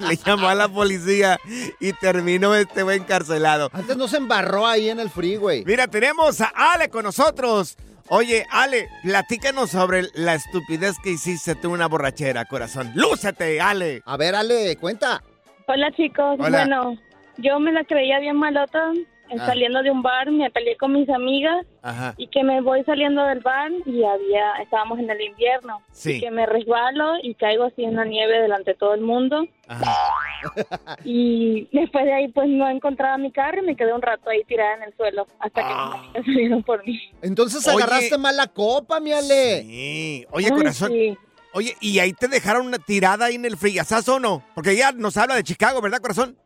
Le 0.00 0.16
llamó 0.16 0.48
a 0.50 0.54
la 0.54 0.68
policía 0.68 1.40
y 1.80 1.94
terminó 1.94 2.54
este 2.54 2.82
buen 2.82 3.00
encarcelado. 3.00 3.70
Antes 3.72 3.96
no 3.96 4.06
se 4.06 4.18
embarró 4.18 4.66
ahí 4.66 4.90
en 4.90 5.00
el 5.00 5.08
freeway. 5.08 5.64
Mira, 5.64 5.88
tenemos 5.88 6.42
a 6.42 6.52
Ale 6.74 6.90
con 6.90 7.04
nosotros. 7.04 7.74
Oye, 8.12 8.44
Ale, 8.50 8.88
platícanos 9.04 9.70
sobre 9.70 10.02
la 10.14 10.34
estupidez 10.34 10.98
que 10.98 11.10
hiciste 11.10 11.54
tú 11.54 11.68
en 11.68 11.74
una 11.74 11.86
borrachera, 11.86 12.44
corazón. 12.44 12.90
¡Lúcete, 12.96 13.60
Ale! 13.60 14.02
A 14.04 14.16
ver, 14.16 14.34
Ale, 14.34 14.76
cuenta. 14.80 15.22
Hola 15.68 15.92
chicos, 15.92 16.34
Hola. 16.40 16.66
bueno, 16.66 16.98
yo 17.38 17.60
me 17.60 17.70
la 17.70 17.84
creía 17.84 18.18
bien 18.18 18.36
malota 18.36 18.90
Ah. 19.38 19.46
saliendo 19.46 19.82
de 19.82 19.90
un 19.90 20.02
bar, 20.02 20.30
me 20.30 20.50
peleé 20.50 20.76
con 20.76 20.92
mis 20.92 21.08
amigas 21.08 21.66
Ajá. 21.82 22.14
y 22.16 22.26
que 22.28 22.42
me 22.42 22.60
voy 22.60 22.82
saliendo 22.84 23.22
del 23.24 23.40
bar 23.40 23.70
y 23.86 24.02
había, 24.02 24.54
estábamos 24.62 24.98
en 24.98 25.10
el 25.10 25.20
invierno, 25.20 25.82
Sí. 25.92 26.16
y 26.16 26.20
que 26.20 26.30
me 26.30 26.46
resbalo 26.46 27.14
y 27.22 27.34
caigo 27.34 27.64
así 27.64 27.84
en 27.84 27.96
la 27.96 28.04
nieve 28.04 28.40
delante 28.40 28.72
de 28.72 28.76
todo 28.78 28.94
el 28.94 29.02
mundo 29.02 29.46
Ajá. 29.68 29.94
y 31.04 31.68
después 31.72 32.04
de 32.04 32.12
ahí 32.12 32.28
pues 32.28 32.48
no 32.48 32.68
encontraba 32.68 33.18
mi 33.18 33.30
carro 33.30 33.62
y 33.62 33.66
me 33.66 33.76
quedé 33.76 33.92
un 33.92 34.02
rato 34.02 34.30
ahí 34.30 34.42
tirada 34.44 34.74
en 34.76 34.82
el 34.84 34.96
suelo 34.96 35.26
hasta 35.38 35.60
que 35.62 35.68
Ah. 35.72 36.02
salieron 36.24 36.62
por 36.62 36.84
mí. 36.86 37.00
Entonces 37.22 37.66
Oye. 37.68 37.82
agarraste 37.82 38.18
mala 38.18 38.46
copa, 38.48 39.00
mi 39.00 39.12
Ale. 39.12 39.62
Sí. 39.62 40.26
Oye, 40.32 40.48
Ay, 40.50 40.56
corazón. 40.56 40.90
sí. 40.92 41.16
Oye, 41.52 41.74
¿y 41.80 41.98
ahí 41.98 42.12
te 42.12 42.28
dejaron 42.28 42.66
una 42.66 42.78
tirada 42.78 43.26
ahí 43.26 43.34
en 43.34 43.44
el 43.44 43.56
frillazazo 43.56 44.16
o 44.16 44.20
no? 44.20 44.44
Porque 44.54 44.70
ella 44.70 44.92
nos 44.92 45.16
habla 45.16 45.34
de 45.34 45.42
Chicago, 45.42 45.80
¿verdad, 45.80 45.98
corazón? 45.98 46.36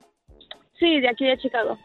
Sí, 0.78 0.98
de 1.00 1.08
aquí 1.08 1.26
de 1.26 1.36
Chicago. 1.38 1.78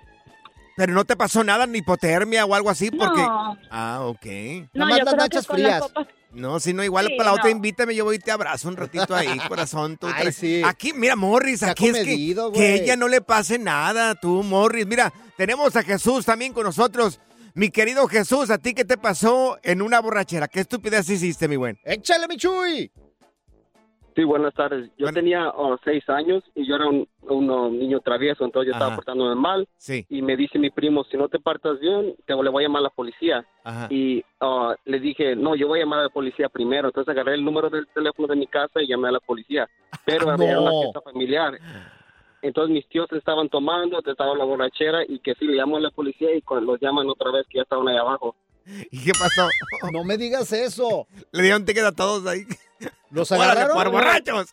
Pero 0.79 0.93
no 0.93 1.03
te 1.03 1.17
pasó 1.17 1.43
nada, 1.43 1.67
ni 1.67 1.79
hipotermia 1.79 2.45
o 2.45 2.55
algo 2.55 2.69
así, 2.69 2.89
porque... 2.89 3.19
No, 3.21 3.57
Ah, 3.69 3.99
ok. 4.03 4.25
no, 4.73 4.85
Nomás 4.85 4.99
yo 4.99 5.03
las 5.03 5.13
creo 5.13 5.15
nachas 5.17 5.41
que 5.45 5.47
con 5.51 5.61
las 5.61 5.71
frías. 5.71 5.81
copas 5.81 6.07
No, 6.31 6.59
si 6.61 6.73
no, 6.73 6.85
igual 6.85 7.07
Sí, 7.07 7.15
para 7.17 7.31
la 7.31 7.33
otra 7.33 7.43
no. 7.45 7.49
invítame, 7.49 7.93
yo 7.95 8.05
voy 8.05 8.15
y 8.15 8.19
te 8.19 8.31
abrazo 8.31 8.69
un 8.69 8.77
ratito 8.77 9.13
ahí, 9.13 9.27
corazón. 9.49 9.97
Tú 9.97 10.07
Ay, 10.07 10.31
sí. 10.31 10.61
Aquí, 10.63 10.93
mira, 10.93 11.17
Morris, 11.17 11.63
aquí 11.63 11.87
es 11.87 11.93
que, 11.95 11.99
comedido, 11.99 12.51
que 12.53 12.75
ella 12.75 12.95
no 12.95 13.09
le 13.09 13.19
pase 13.19 13.59
nada, 13.59 14.15
tú, 14.15 14.41
Morris. 14.41 14.87
Mira, 14.87 15.11
tenemos 15.35 15.75
a 15.75 15.83
Jesús 15.83 16.23
también 16.25 16.53
con 16.53 16.63
nosotros. 16.63 17.19
Mi 17.55 17.71
querido 17.71 18.07
Jesús, 18.07 18.49
¿a 18.49 18.57
ti 18.57 18.73
qué 18.73 18.85
te 18.85 18.95
pasó 18.97 19.57
en 19.63 19.81
una 19.81 19.99
borrachera? 19.99 20.47
¿Qué 20.47 20.61
estupidez 20.61 21.09
hiciste, 21.09 21.49
mi 21.49 21.57
buen? 21.57 21.77
Échale, 21.83 22.25
mi 22.29 22.37
Chuy. 22.37 22.89
Sí, 24.19 24.25
buenas 24.25 24.53
tardes. 24.53 24.89
Yo 24.97 25.05
Bueno. 25.05 25.13
tenía 25.15 25.49
oh, 25.51 25.77
seis 25.85 26.03
años 26.09 26.43
y 26.53 26.67
yo 26.67 26.75
era 26.75 26.87
un, 26.89 27.07
un, 27.21 27.49
oh, 27.49 27.69
niño 27.69 28.01
travieso, 28.01 28.43
entonces 28.43 28.67
yo 28.67 28.75
Ajá. 28.75 28.83
estaba 28.83 28.95
portándome 28.97 29.33
mal 29.35 29.65
Sí, 29.77 30.05
y 30.09 30.21
me 30.21 30.35
dice 30.35 30.59
mi 30.59 30.69
primo, 30.71 31.05
si 31.05 31.15
no 31.15 31.29
te 31.29 31.39
partas 31.39 31.79
bien, 31.79 32.15
te 32.25 32.35
le 32.35 32.49
voy 32.49 32.65
a 32.65 32.67
llamar 32.67 32.81
a 32.81 32.83
la 32.83 32.89
policía. 32.89 33.45
ajá. 33.63 33.87
Y 33.89 34.21
oh, 34.41 34.75
le 34.83 34.99
dije, 34.99 35.37
no, 35.37 35.55
yo 35.55 35.69
voy 35.69 35.79
a 35.79 35.83
llamar 35.83 35.99
a 35.99 36.03
la 36.03 36.09
policía 36.09 36.49
primero. 36.49 36.89
Entonces 36.89 37.09
agarré 37.09 37.35
el 37.35 37.45
número 37.45 37.69
del 37.69 37.87
teléfono 37.93 38.27
de 38.27 38.35
mi 38.35 38.47
casa 38.47 38.81
y 38.81 38.87
llamé 38.89 39.07
a 39.07 39.13
la 39.13 39.19
policía. 39.21 39.69
Pero 40.05 40.25
No. 40.25 40.31
había 40.33 40.59
una 40.59 40.71
fiesta 40.81 40.99
familiar. 40.99 41.57
Entonces 42.41 42.73
mis 42.73 42.89
tíos 42.89 43.07
estaban 43.13 43.47
tomando, 43.47 43.99
estaban 44.05 44.37
la 44.37 44.43
borrachera 44.43 44.99
y 45.07 45.19
que 45.19 45.33
sí, 45.35 45.45
le 45.45 45.55
llamo 45.55 45.77
a 45.77 45.79
la 45.79 45.91
policía 45.91 46.35
y 46.35 46.41
cuando 46.41 46.73
los 46.73 46.81
llaman 46.81 47.07
otra 47.07 47.31
vez 47.31 47.45
que 47.49 47.59
ya 47.59 47.61
estaban 47.61 47.87
ahí 47.87 47.95
abajo. 47.95 48.35
¿Y 48.91 49.01
qué 49.01 49.11
pasó? 49.13 49.47
No 49.93 50.03
me 50.03 50.17
digas 50.17 50.51
eso. 50.51 51.07
Le 51.31 51.41
dieron 51.43 51.63
ticket 51.63 51.85
a 51.85 51.93
todos 51.93 52.27
ahí. 52.27 52.41
Los 53.11 53.31
¡Órale, 53.31 53.51
agarraron. 53.51 53.77
por 53.77 53.91
borrachos! 53.91 54.49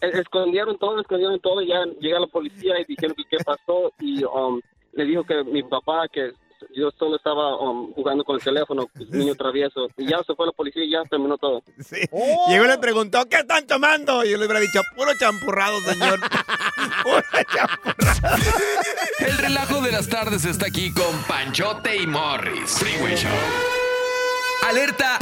E- 0.00 0.20
escondieron 0.20 0.78
todo, 0.78 1.00
escondieron 1.00 1.38
todo, 1.40 1.60
ya 1.62 1.84
llega 2.00 2.18
la 2.20 2.26
policía 2.26 2.80
y 2.80 2.84
dijeron 2.84 3.14
que 3.16 3.24
qué 3.36 3.44
pasó 3.44 3.92
y 4.00 4.24
um, 4.24 4.60
le 4.92 5.04
dijo 5.04 5.24
que 5.24 5.44
mi 5.44 5.62
papá 5.62 6.08
que 6.08 6.32
yo 6.74 6.90
solo 6.98 7.16
estaba 7.16 7.56
um, 7.58 7.92
jugando 7.94 8.22
con 8.24 8.36
el 8.36 8.42
teléfono, 8.42 8.86
niño 9.10 9.34
travieso, 9.34 9.88
y 9.96 10.06
ya 10.06 10.22
se 10.26 10.34
fue 10.34 10.46
la 10.46 10.52
policía 10.52 10.84
y 10.84 10.90
ya 10.90 11.02
terminó 11.08 11.38
todo. 11.38 11.62
Sí. 11.78 11.96
Oh. 12.10 12.46
Llegó 12.48 12.64
y 12.64 12.68
le 12.68 12.78
preguntó, 12.78 13.26
¿qué 13.28 13.36
están 13.36 13.66
tomando? 13.66 14.24
Y 14.24 14.30
yo 14.30 14.36
le 14.36 14.44
hubiera 14.44 14.60
dicho, 14.60 14.80
puro 14.94 15.10
champurrado, 15.18 15.78
señor. 15.80 16.20
puro 17.02 17.22
champurrado. 17.54 18.36
El 19.20 19.38
relajo 19.38 19.80
de 19.80 19.92
las 19.92 20.08
tardes 20.08 20.44
está 20.44 20.66
aquí 20.66 20.92
con 20.92 21.22
Panchote 21.26 21.96
y 21.96 22.06
Morris. 22.06 22.78
Freeway 22.78 23.16
Show. 23.16 23.30
Alerta. 24.68 25.18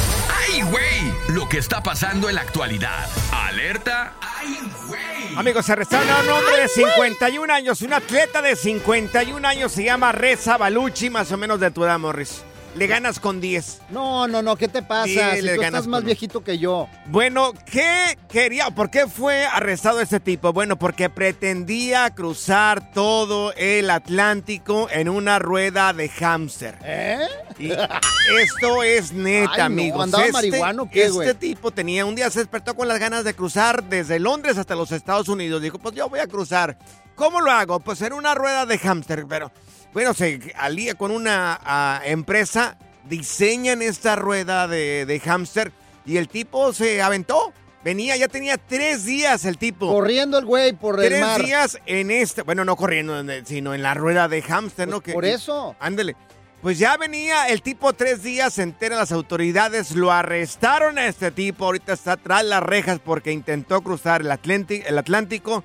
¡Ay, 0.51 0.63
güey! 0.63 1.13
Lo 1.29 1.49
que 1.49 1.59
está 1.59 1.83
pasando 1.83 2.29
en 2.29 2.35
la 2.37 2.41
actualidad. 2.41 3.07
Alerta. 3.33 4.15
¡Ay, 4.21 4.59
güey! 4.87 5.37
Amigos, 5.37 5.67
se 5.67 5.73
arrestaron 5.73 6.09
a 6.09 6.21
un 6.21 6.29
hombre 6.31 6.63
de 6.63 6.69
51 6.69 7.53
años, 7.53 7.83
un 7.83 7.93
atleta 7.93 8.41
de 8.41 8.57
51 8.57 9.47
años, 9.47 9.73
se 9.73 9.85
llama 9.85 10.13
Reza 10.13 10.57
Baluchi, 10.57 11.11
más 11.11 11.31
o 11.33 11.37
menos 11.37 11.61
de 11.61 11.71
tu 11.71 11.85
edad, 11.85 11.99
Morris. 11.99 12.43
Le 12.77 12.87
ganas 12.87 13.19
con 13.19 13.41
10. 13.41 13.81
No, 13.91 14.29
no, 14.29 14.43
no, 14.43 14.57
¿qué 14.57 14.69
te 14.69 14.83
pasa? 14.83 15.07
Sí, 15.07 15.37
si 15.37 15.43
le 15.43 15.55
tú 15.55 15.61
ganas 15.61 15.81
estás 15.81 15.87
más 15.89 16.05
viejito 16.05 16.45
que 16.45 16.59
yo. 16.59 16.89
Bueno, 17.07 17.53
¿qué 17.65 18.17
quería? 18.29 18.71
¿Por 18.71 18.91
qué 18.91 19.07
fue 19.07 19.47
arrestado 19.47 20.01
este 20.01 20.21
tipo? 20.21 20.53
Bueno, 20.53 20.79
porque 20.79 21.11
pretendía 21.11 22.11
cruzar 22.15 22.93
todo 22.93 23.53
el 23.55 23.91
Atlántico 23.91 24.89
en 24.91 25.09
una 25.09 25.39
rueda 25.39 25.93
de 25.93 26.09
hámster. 26.09 26.79
¿Eh? 26.85 27.19
Y 27.59 27.73
esto 27.73 28.83
es 28.83 29.13
neta, 29.13 29.51
Ay, 29.53 29.59
no, 29.59 29.65
amigos. 29.65 30.03
¿andaba 30.05 30.25
marihuano 30.31 30.83
o 30.85 30.91
qué, 30.91 31.07
este 31.07 31.35
tipo 31.35 31.71
tenía 31.73 32.05
un 32.05 32.15
día 32.15 32.31
se 32.31 32.39
despertó 32.41 32.75
con 32.77 32.87
las 32.87 33.01
ganas 33.01 33.25
de 33.25 33.35
cruzar 33.35 33.83
desde 33.85 34.21
Londres 34.21 34.59
hasta 34.59 34.77
los 34.77 34.93
Estados 34.93 35.29
Unidos. 35.29 35.63
Dijo, 35.63 35.79
pues 35.79 35.95
yo 35.95 36.09
voy 36.09 36.21
a 36.21 36.27
cruzar. 36.27 36.79
¿Cómo 37.17 37.41
lo 37.41 37.51
hago? 37.51 37.81
Pues 37.81 38.01
en 38.03 38.13
una 38.13 38.35
rueda 38.35 38.65
de 38.65 38.79
hámster. 38.79 39.27
Pero, 39.29 39.51
bueno, 39.93 40.15
se 40.15 40.53
alía 40.57 40.95
con 40.95 41.11
una 41.11 42.01
empresa, 42.05 42.77
diseñan 43.09 43.83
esta 43.83 44.17
rueda 44.17 44.69
de, 44.69 45.07
de 45.07 45.21
hámster 45.21 45.73
y 46.07 46.17
el 46.17 46.29
tipo 46.29 46.73
se 46.73 47.03
aventó. 47.03 47.53
Venía, 47.85 48.17
ya 48.17 48.27
tenía 48.29 48.59
tres 48.59 49.05
días 49.05 49.45
el 49.45 49.57
tipo. 49.57 49.87
Corriendo 49.89 50.37
el 50.39 50.45
güey 50.45 50.73
por 50.73 51.01
el 51.01 51.09
Tres 51.09 51.21
mar. 51.21 51.43
días 51.45 51.79
en 51.87 52.11
este, 52.11 52.43
bueno, 52.43 52.65
no 52.65 52.75
corriendo, 52.77 53.19
en- 53.21 53.47
sino 53.47 53.73
en 53.73 53.83
la 53.83 53.95
rueda 53.95 54.29
de 54.29 54.43
hámster, 54.43 54.89
¿no? 54.89 55.01
Pues 55.01 55.15
por 55.15 55.25
eso. 55.25 55.77
Ándele. 55.79 56.17
Pues 56.61 56.81
ya 56.81 56.97
venía 56.97 57.47
el 57.47 57.63
tipo 57.63 57.93
tres 57.93 58.25
días 58.25 58.59
entera, 58.59 58.97
las 58.97 59.13
autoridades 59.13 59.93
lo 59.93 60.11
arrestaron 60.11 60.99
a 60.99 61.07
este 61.07 61.31
tipo, 61.31 61.67
ahorita 61.67 61.93
está 61.93 62.17
tras 62.17 62.45
las 62.45 62.65
rejas 62.65 62.99
porque 63.03 63.31
intentó 63.31 63.81
cruzar 63.81 64.23
el, 64.23 64.27
el 64.69 64.99
Atlántico 64.99 65.63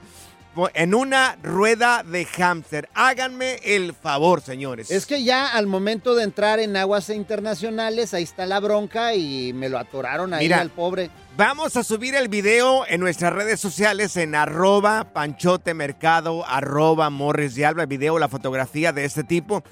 en 0.74 0.94
una 0.94 1.38
rueda 1.42 2.04
de 2.04 2.26
hámster. 2.26 2.90
Háganme 2.94 3.56
el 3.64 3.94
favor, 3.94 4.42
señores. 4.42 4.92
Es 4.92 5.06
que 5.06 5.24
ya 5.24 5.48
al 5.48 5.68
momento 5.68 6.16
de 6.16 6.24
entrar 6.24 6.60
en 6.60 6.78
aguas 6.78 7.10
internacionales, 7.10 8.14
ahí 8.14 8.24
está 8.24 8.46
la 8.46 8.60
bronca 8.60 9.16
y 9.16 9.54
me 9.54 9.70
lo 9.70 9.80
atoraron 9.80 10.34
ahí 10.34 10.46
Mira. 10.46 10.62
al 10.62 10.70
pobre. 10.70 11.10
Vamos 11.36 11.76
a 11.78 11.84
subir 11.84 12.14
el 12.16 12.28
video 12.28 12.86
en 12.88 13.00
nuestras 13.00 13.34
redes 13.34 13.60
sociales 13.60 14.16
en 14.18 14.36
arroba 14.36 15.14
panchote 15.14 15.74
mercado, 15.74 16.46
arroba 16.48 17.10
morris 17.10 17.56
de 17.56 17.66
alba, 17.66 17.84
el 17.84 17.88
video, 17.88 18.20
la 18.20 18.30
fotografía 18.30 18.94
de 18.94 19.06
este 19.06 19.24
tipo. 19.24 19.64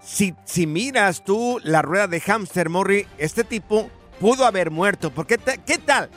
Si, 0.00 0.34
si 0.44 0.66
miras 0.66 1.24
tú 1.24 1.58
la 1.64 1.82
rueda 1.82 2.06
de 2.06 2.20
hámster, 2.20 2.68
Morri, 2.68 3.06
este 3.18 3.44
tipo 3.44 3.90
pudo 4.20 4.46
haber 4.46 4.70
muerto. 4.70 5.10
Porque 5.10 5.38
¿qué 5.66 5.78
tal? 5.78 6.08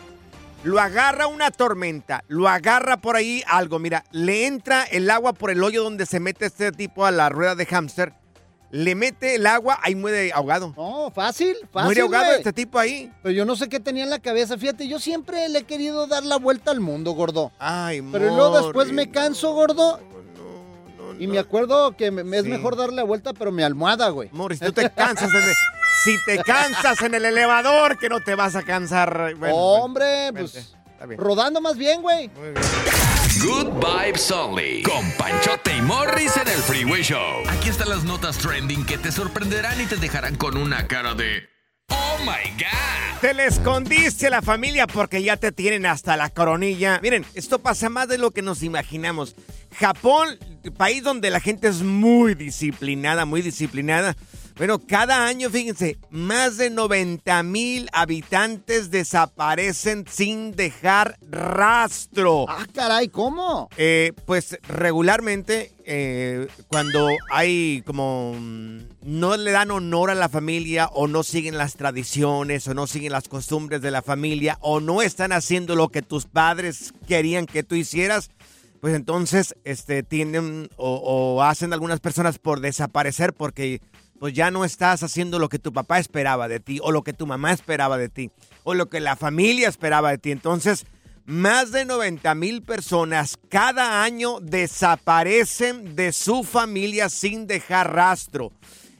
Lo 0.63 0.79
agarra 0.79 1.25
una 1.25 1.49
tormenta, 1.49 2.23
lo 2.27 2.47
agarra 2.47 2.97
por 2.97 3.15
ahí 3.15 3.43
algo. 3.47 3.79
Mira, 3.79 4.03
le 4.11 4.45
entra 4.45 4.83
el 4.83 5.09
agua 5.09 5.33
por 5.33 5.49
el 5.49 5.63
hoyo 5.63 5.83
donde 5.83 6.05
se 6.05 6.19
mete 6.19 6.45
este 6.45 6.71
tipo 6.71 7.03
a 7.05 7.11
la 7.11 7.29
rueda 7.29 7.55
de 7.55 7.65
hámster. 7.65 8.13
Le 8.69 8.93
mete 8.95 9.35
el 9.35 9.47
agua, 9.47 9.79
ahí 9.81 9.95
muere 9.95 10.31
ahogado. 10.33 10.73
No, 10.77 11.11
fácil, 11.11 11.55
fácil. 11.73 11.85
muere 11.85 12.01
ahogado 12.01 12.25
güey. 12.27 12.37
este 12.37 12.53
tipo 12.53 12.77
ahí. 12.79 13.11
Pero 13.23 13.33
yo 13.33 13.43
no 13.43 13.55
sé 13.55 13.67
qué 13.69 13.79
tenía 13.79 14.03
en 14.03 14.09
la 14.11 14.19
cabeza. 14.19 14.57
Fíjate, 14.57 14.87
yo 14.87 14.99
siempre 14.99 15.49
le 15.49 15.59
he 15.59 15.63
querido 15.63 16.05
dar 16.07 16.23
la 16.23 16.37
vuelta 16.37 16.69
al 16.71 16.79
mundo, 16.79 17.11
gordo. 17.11 17.51
Ay, 17.59 18.01
Pero 18.11 18.27
luego 18.27 18.61
después 18.61 18.91
me 18.91 19.09
canso, 19.09 19.53
gordo. 19.53 19.99
no, 20.97 21.13
no, 21.13 21.19
Y 21.19 21.25
me 21.27 21.39
acuerdo 21.39 21.97
que 21.97 22.11
me- 22.11 22.23
me 22.23 22.37
es 22.37 22.43
Sí. 22.43 22.49
mejor 22.49 22.77
darle 22.77 22.97
la 22.97 23.03
vuelta, 23.03 23.33
pero 23.33 23.51
mi 23.51 23.63
almohada, 23.63 24.07
güey. 24.09 24.29
Morris, 24.31 24.59
tú 24.59 24.71
te 24.71 24.89
cansas 24.95 25.29
el- 25.33 25.53
si 26.03 26.17
te 26.25 26.37
cansas 26.43 27.01
en 27.01 27.15
el 27.15 27.25
elevador, 27.25 27.97
que 27.97 28.09
no 28.09 28.19
te 28.19 28.35
vas 28.35 28.55
a 28.55 28.63
cansar. 28.63 29.35
Bueno, 29.35 29.55
Hombre, 29.55 30.31
bueno, 30.31 30.39
pues 30.39 30.53
vente, 30.53 30.69
está 30.93 31.05
bien. 31.05 31.19
rodando 31.19 31.61
más 31.61 31.77
bien, 31.77 32.01
güey. 32.01 32.29
Muy 32.29 32.51
bien. 32.51 32.63
Good 33.43 33.67
Vibes 33.79 34.31
Only. 34.31 34.83
Con 34.83 35.09
Panchote 35.13 35.75
y 35.75 35.81
Morris 35.81 36.35
en 36.37 36.47
el 36.47 36.59
Freeway 36.59 37.01
Show. 37.01 37.43
Aquí 37.49 37.69
están 37.69 37.89
las 37.89 38.03
notas 38.03 38.37
trending 38.37 38.85
que 38.85 38.97
te 38.97 39.11
sorprenderán 39.11 39.79
y 39.81 39.85
te 39.85 39.95
dejarán 39.97 40.35
con 40.35 40.57
una 40.57 40.87
cara 40.87 41.13
de. 41.15 41.49
¡Oh 41.89 42.17
my 42.19 42.51
God! 42.57 43.19
Te 43.21 43.33
le 43.33 43.45
escondiste 43.45 44.27
a 44.27 44.29
la 44.31 44.41
familia 44.41 44.87
porque 44.87 45.21
ya 45.21 45.37
te 45.37 45.51
tienen 45.51 45.85
hasta 45.85 46.17
la 46.17 46.29
coronilla. 46.29 46.99
Miren, 47.01 47.25
esto 47.33 47.59
pasa 47.59 47.89
más 47.89 48.07
de 48.07 48.17
lo 48.17 48.31
que 48.31 48.41
nos 48.41 48.63
imaginamos. 48.63 49.35
Japón, 49.79 50.37
país 50.77 51.03
donde 51.03 51.29
la 51.29 51.39
gente 51.39 51.67
es 51.67 51.81
muy 51.81 52.33
disciplinada, 52.35 53.25
muy 53.25 53.41
disciplinada. 53.41 54.15
Bueno, 54.61 54.77
cada 54.77 55.25
año, 55.25 55.49
fíjense, 55.49 55.97
más 56.11 56.57
de 56.57 56.69
90 56.69 57.41
mil 57.41 57.89
habitantes 57.93 58.91
desaparecen 58.91 60.05
sin 60.07 60.51
dejar 60.51 61.17
rastro. 61.31 62.45
Ah, 62.47 62.67
caray, 62.71 63.07
¿cómo? 63.07 63.69
Eh, 63.77 64.13
pues 64.27 64.59
regularmente 64.67 65.73
eh, 65.83 66.47
cuando 66.67 67.07
hay 67.31 67.81
como 67.87 68.35
mm, 68.39 68.81
no 69.01 69.35
le 69.35 69.49
dan 69.49 69.71
honor 69.71 70.11
a 70.11 70.15
la 70.15 70.29
familia 70.29 70.89
o 70.93 71.07
no 71.07 71.23
siguen 71.23 71.57
las 71.57 71.73
tradiciones 71.73 72.67
o 72.67 72.75
no 72.75 72.85
siguen 72.85 73.13
las 73.13 73.27
costumbres 73.29 73.81
de 73.81 73.89
la 73.89 74.03
familia 74.03 74.59
o 74.61 74.79
no 74.79 75.01
están 75.01 75.31
haciendo 75.31 75.73
lo 75.75 75.89
que 75.89 76.03
tus 76.03 76.25
padres 76.25 76.93
querían 77.07 77.47
que 77.47 77.63
tú 77.63 77.73
hicieras, 77.73 78.29
pues 78.79 78.93
entonces 78.93 79.55
este 79.63 80.03
tienen 80.03 80.69
o, 80.77 80.97
o 80.97 81.41
hacen 81.41 81.73
algunas 81.73 81.99
personas 81.99 82.37
por 82.37 82.59
desaparecer 82.59 83.33
porque 83.33 83.81
pues 84.21 84.35
ya 84.35 84.51
no 84.51 84.63
estás 84.65 85.01
haciendo 85.01 85.39
lo 85.39 85.49
que 85.49 85.57
tu 85.57 85.73
papá 85.73 85.97
esperaba 85.97 86.47
de 86.47 86.59
ti 86.59 86.77
o 86.83 86.91
lo 86.91 87.01
que 87.01 87.11
tu 87.11 87.25
mamá 87.25 87.51
esperaba 87.53 87.97
de 87.97 88.07
ti 88.07 88.29
o 88.61 88.75
lo 88.75 88.87
que 88.87 88.99
la 88.99 89.15
familia 89.15 89.67
esperaba 89.67 90.11
de 90.11 90.19
ti. 90.19 90.29
Entonces, 90.29 90.85
más 91.25 91.71
de 91.71 91.85
90 91.85 92.35
mil 92.35 92.61
personas 92.61 93.39
cada 93.49 94.03
año 94.03 94.39
desaparecen 94.39 95.95
de 95.95 96.11
su 96.11 96.43
familia 96.43 97.09
sin 97.09 97.47
dejar 97.47 97.95
rastro. 97.95 98.51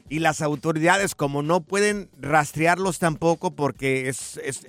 Y 0.08 0.18
las 0.18 0.42
autoridades, 0.42 1.14
como 1.14 1.44
no 1.44 1.60
pueden 1.60 2.10
rastrearlos 2.20 2.98
tampoco, 2.98 3.52
porque 3.52 4.12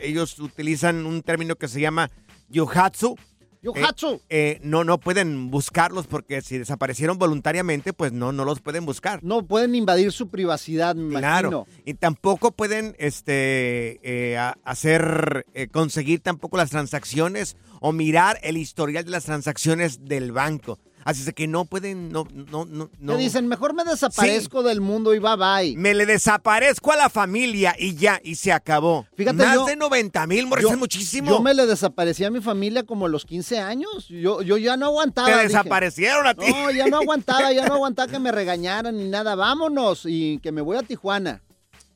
ellos 0.01 0.37
utilizan 0.37 1.07
un 1.07 1.23
término 1.23 1.55
que 1.55 1.67
se 1.67 1.81
llama 1.81 2.11
yohatsu. 2.49 3.17
Yohatsu. 3.63 4.21
Eh, 4.29 4.57
eh, 4.57 4.59
no, 4.61 4.83
no 4.83 4.99
pueden 4.99 5.49
buscarlos 5.49 6.05
porque 6.05 6.41
si 6.41 6.57
desaparecieron 6.57 7.17
voluntariamente, 7.17 7.93
pues 7.93 8.11
no, 8.11 8.31
no 8.31 8.43
los 8.45 8.59
pueden 8.59 8.85
buscar. 8.85 9.23
No 9.23 9.45
pueden 9.47 9.73
invadir 9.73 10.11
su 10.11 10.27
privacidad, 10.29 10.95
me 10.95 11.17
Claro. 11.17 11.49
imagino. 11.49 11.67
Y 11.85 11.93
tampoco 11.95 12.51
pueden 12.51 12.95
este, 12.99 13.99
eh, 14.03 14.37
hacer, 14.63 15.45
eh, 15.53 15.67
conseguir 15.69 16.19
tampoco 16.19 16.57
las 16.57 16.69
transacciones 16.71 17.55
o 17.79 17.91
mirar 17.93 18.37
el 18.43 18.57
historial 18.57 19.05
de 19.05 19.11
las 19.11 19.25
transacciones 19.25 20.05
del 20.05 20.31
banco. 20.31 20.79
Así 21.05 21.21
es 21.21 21.25
de 21.25 21.33
que 21.33 21.47
no 21.47 21.65
pueden, 21.65 22.09
no, 22.09 22.27
no, 22.33 22.65
no. 22.65 22.89
no. 22.99 23.13
Te 23.15 23.19
dicen, 23.19 23.47
mejor 23.47 23.73
me 23.73 23.83
desaparezco 23.83 24.63
del 24.63 24.81
mundo 24.81 25.13
y 25.13 25.19
bye 25.19 25.35
bye. 25.35 25.75
Me 25.77 25.93
le 25.93 26.05
desaparezco 26.05 26.91
a 26.91 26.95
la 26.95 27.09
familia 27.09 27.75
y 27.77 27.95
ya, 27.95 28.19
y 28.23 28.35
se 28.35 28.51
acabó. 28.51 29.05
Fíjate, 29.15 29.37
Más 29.37 29.55
yo- 29.55 29.65
de 29.65 29.75
90 29.75 30.25
mil, 30.27 30.47
Morris, 30.47 30.69
es 30.69 30.77
muchísimo. 30.77 31.29
Yo 31.29 31.41
me 31.41 31.53
le 31.53 31.65
desaparecí 31.65 32.23
a 32.23 32.31
mi 32.31 32.41
familia 32.41 32.83
como 32.83 33.05
a 33.05 33.09
los 33.09 33.25
15 33.25 33.59
años. 33.59 34.07
Yo, 34.07 34.41
yo 34.41 34.57
ya 34.57 34.77
no 34.77 34.85
aguantaba. 34.87 35.27
Te 35.27 35.33
dije. 35.33 35.47
desaparecieron 35.47 36.27
a 36.27 36.33
ti. 36.33 36.45
No, 36.49 36.71
ya 36.71 36.87
no 36.87 36.97
aguantaba, 36.97 37.51
ya 37.51 37.67
no 37.67 37.73
aguantaba 37.75 38.11
que 38.11 38.19
me 38.19 38.31
regañaran 38.31 38.97
ni 38.97 39.09
nada. 39.09 39.35
Vámonos 39.35 40.03
y 40.05 40.39
que 40.39 40.51
me 40.51 40.61
voy 40.61 40.77
a 40.77 40.83
Tijuana. 40.83 41.41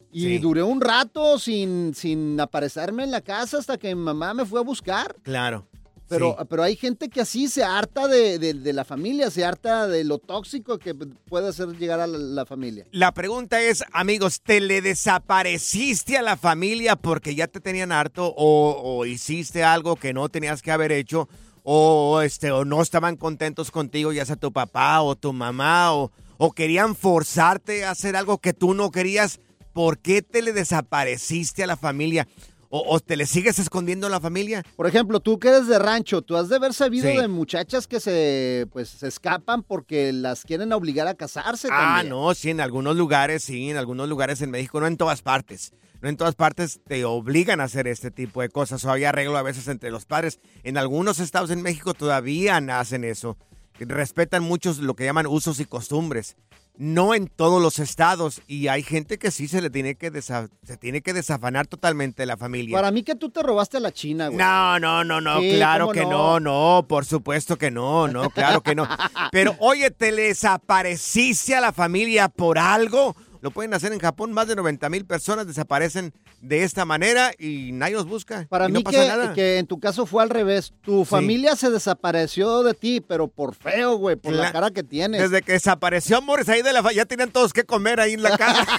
Y 0.10 0.22
Sí. 0.22 0.38
duré 0.40 0.64
un 0.64 0.80
rato 0.82 1.38
sin, 1.38 1.94
sin 1.94 2.40
aparecerme 2.40 3.04
en 3.04 3.12
la 3.12 3.22
casa 3.22 3.58
hasta 3.58 3.78
que 3.78 3.94
mi 3.94 4.02
mamá 4.02 4.34
me 4.34 4.46
fue 4.46 4.60
a 4.62 4.64
buscar. 4.64 5.16
Claro. 5.22 5.68
Pero, 6.10 6.36
sí. 6.40 6.46
pero 6.50 6.64
hay 6.64 6.76
gente 6.76 7.10
que 7.10 7.22
así 7.22 7.48
se 7.50 7.64
harta 7.64 8.08
de, 8.08 8.40
de- 8.40 8.54
de 8.54 8.74
la 8.74 8.86
familia, 8.86 9.30
se 9.30 9.44
harta 9.44 9.88
de 9.88 10.04
lo 10.04 10.20
tóxico 10.20 10.78
que 10.78 10.94
puede 10.94 11.50
hacer 11.50 11.68
llegar 11.78 12.00
a 12.00 12.08
la, 12.08 12.18
la 12.18 12.46
familia. 12.46 12.86
La 12.92 13.12
pregunta 13.14 13.62
es, 13.62 13.84
amigos, 13.92 14.40
¿te 14.42 14.62
le 14.62 14.82
desapareciste 14.82 16.18
a 16.18 16.22
la 16.22 16.38
familia 16.38 16.96
porque 16.96 17.36
ya 17.36 17.48
te 17.48 17.60
tenían 17.60 17.92
harto 17.92 18.34
o, 18.38 18.82
o 18.82 19.06
hiciste 19.06 19.64
algo 19.64 19.96
que 19.98 20.14
no 20.14 20.30
tenías 20.30 20.62
que 20.62 20.72
haber 20.72 20.92
hecho 20.92 21.28
o, 21.64 22.22
este, 22.22 22.52
o 22.52 22.64
no 22.64 22.82
estaban 22.82 23.18
contentos 23.18 23.72
contigo, 23.72 24.14
ya 24.14 24.26
sea 24.26 24.38
tu 24.38 24.54
papá 24.54 25.02
o 25.02 25.16
tu 25.18 25.34
mamá 25.34 25.94
o, 25.94 26.12
o 26.38 26.52
querían 26.54 26.96
forzarte 26.96 27.84
a 27.84 27.92
hacer 27.92 28.16
algo 28.16 28.38
que 28.38 28.54
tú 28.54 28.74
no 28.74 28.90
querías? 28.92 29.40
¿Por 29.74 30.00
qué 30.00 30.22
te 30.22 30.42
le 30.42 30.54
desapareciste 30.54 31.64
a 31.64 31.68
la 31.68 31.78
familia? 31.78 32.28
¿O, 32.70 32.84
o 32.86 33.00
te 33.00 33.16
le 33.16 33.26
sigues 33.26 33.60
escondiendo 33.60 34.08
a 34.08 34.10
la 34.10 34.20
familia? 34.20 34.64
Por 34.76 34.88
ejemplo, 34.88 35.20
tú 35.22 35.40
que 35.40 35.48
eres 35.48 35.68
de 35.68 35.80
rancho, 35.80 36.22
tú 36.22 36.36
has 36.36 36.50
de 36.50 36.58
haber 36.58 36.74
sabido 36.74 37.10
Sí. 37.10 37.16
de 37.18 37.28
muchachas 37.30 37.88
que 37.88 38.00
se, 38.02 38.68
pues, 38.74 38.90
se 38.90 39.08
escapan 39.08 39.64
porque 39.64 40.12
las 40.12 40.44
quieren 40.44 40.74
obligar 40.74 41.08
a 41.08 41.14
casarse 41.16 41.70
Ah, 41.72 41.96
también. 41.96 42.10
no, 42.10 42.34
sí, 42.34 42.50
en 42.50 42.60
algunos 42.60 42.98
lugares, 42.98 43.44
sí, 43.44 43.70
en 43.70 43.78
algunos 43.78 44.10
lugares 44.10 44.42
en 44.42 44.52
México, 44.52 44.82
no 44.82 44.88
en 44.88 44.98
todas 44.98 45.22
partes. 45.22 45.72
No 46.02 46.10
en 46.10 46.18
todas 46.18 46.36
partes 46.36 46.80
te 46.86 47.06
obligan 47.06 47.60
a 47.60 47.64
hacer 47.64 47.88
este 47.88 48.12
tipo 48.12 48.42
de 48.42 48.50
cosas 48.50 48.84
o 48.86 48.92
hay 48.92 49.04
arreglo 49.06 49.36
a 49.38 49.42
veces 49.42 49.68
entre 49.68 49.90
los 49.90 50.06
padres. 50.06 50.40
En 50.64 50.78
algunos 50.78 51.20
estados 51.20 51.50
en 51.50 51.62
México 51.64 51.94
todavía 51.96 52.58
hacen 52.80 53.04
eso. 53.04 53.36
Respetan 53.80 54.44
muchos 54.44 54.80
lo 54.80 54.96
que 54.96 55.06
llaman 55.06 55.26
usos 55.28 55.60
y 55.60 55.66
costumbres. 55.66 56.36
No 56.78 57.16
en 57.16 57.28
todos 57.28 57.62
los 57.62 57.80
estados 57.80 58.42
y 58.48 58.68
hay 58.68 58.84
gente 58.84 59.18
que 59.18 59.32
sí 59.32 59.48
se 59.48 59.62
le 59.62 59.70
tiene 59.72 59.96
que, 59.96 60.12
desa- 60.14 60.50
se 60.64 60.78
tiene 60.78 61.02
que 61.02 61.12
desafanar 61.14 61.66
totalmente 61.66 62.22
de 62.22 62.28
la 62.28 62.38
familia. 62.38 62.78
Para 62.78 62.92
mí 62.92 63.02
que 63.04 63.16
tú 63.16 63.30
te 63.32 63.42
robaste 63.42 63.78
a 63.78 63.80
la 63.80 63.92
China, 63.92 64.28
güey. 64.28 64.38
No, 64.38 64.80
no, 64.80 65.04
no, 65.04 65.20
no, 65.20 65.40
Sí, 65.40 65.54
claro 65.56 65.86
¿cómo 65.86 65.94
que 65.94 66.02
no? 66.06 66.40
no? 66.40 66.80
no, 66.82 66.88
por 66.88 67.06
supuesto 67.06 67.58
que 67.58 67.72
no, 67.72 68.08
no, 68.08 68.30
claro 68.30 68.62
que 68.62 68.76
no. 68.76 68.88
Pero 69.32 69.56
oye, 69.60 69.90
¿te 69.90 70.12
desapareciste 70.12 71.56
a 71.56 71.62
la 71.62 71.72
familia 71.74 72.30
por 72.30 72.58
algo? 72.60 73.16
Lo 73.42 73.52
pueden 73.52 73.74
hacer 73.74 73.94
en 73.94 74.00
Japón, 74.00 74.34
más 74.34 74.48
de 74.48 74.56
90 74.56 74.90
mil 74.90 75.06
personas 75.06 75.48
desaparecen 75.48 76.14
de 76.42 76.64
esta 76.64 76.86
manera 76.86 77.32
y 77.38 77.72
nadie 77.74 77.96
los 77.96 78.06
busca. 78.06 78.46
Para 78.50 78.70
y 78.70 78.72
no 78.72 78.80
mí 78.80 78.84
pasa 78.84 79.02
que, 79.02 79.08
nada. 79.08 79.34
que 79.34 79.58
en 79.58 79.68
tu 79.68 79.80
caso 79.80 80.06
fue 80.06 80.22
al 80.24 80.30
revés. 80.30 80.74
Tu 80.82 81.04
familia 81.06 81.56
se 81.56 81.70
desapareció 81.70 82.64
de 82.64 82.74
ti, 82.74 83.02
pero 83.02 83.28
por 83.28 83.56
feo, 83.56 83.96
güey, 83.98 84.16
por 84.16 84.34
la 84.34 84.52
cara 84.52 84.72
que 84.72 84.84
tienes. 84.84 85.22
Desde 85.22 85.42
que 85.42 85.54
desapareció 85.54 86.22
Morris 86.22 86.50
ahí 86.50 86.62
de 86.62 86.74
la 86.74 86.84
fa- 86.84 86.92
ya 86.94 87.06
tenían 87.06 87.32
todos 87.32 87.54
que 87.54 87.64
comer 87.64 88.00
ahí 88.00 88.14
en 88.14 88.24
la 88.24 88.38
casa. 88.38 88.66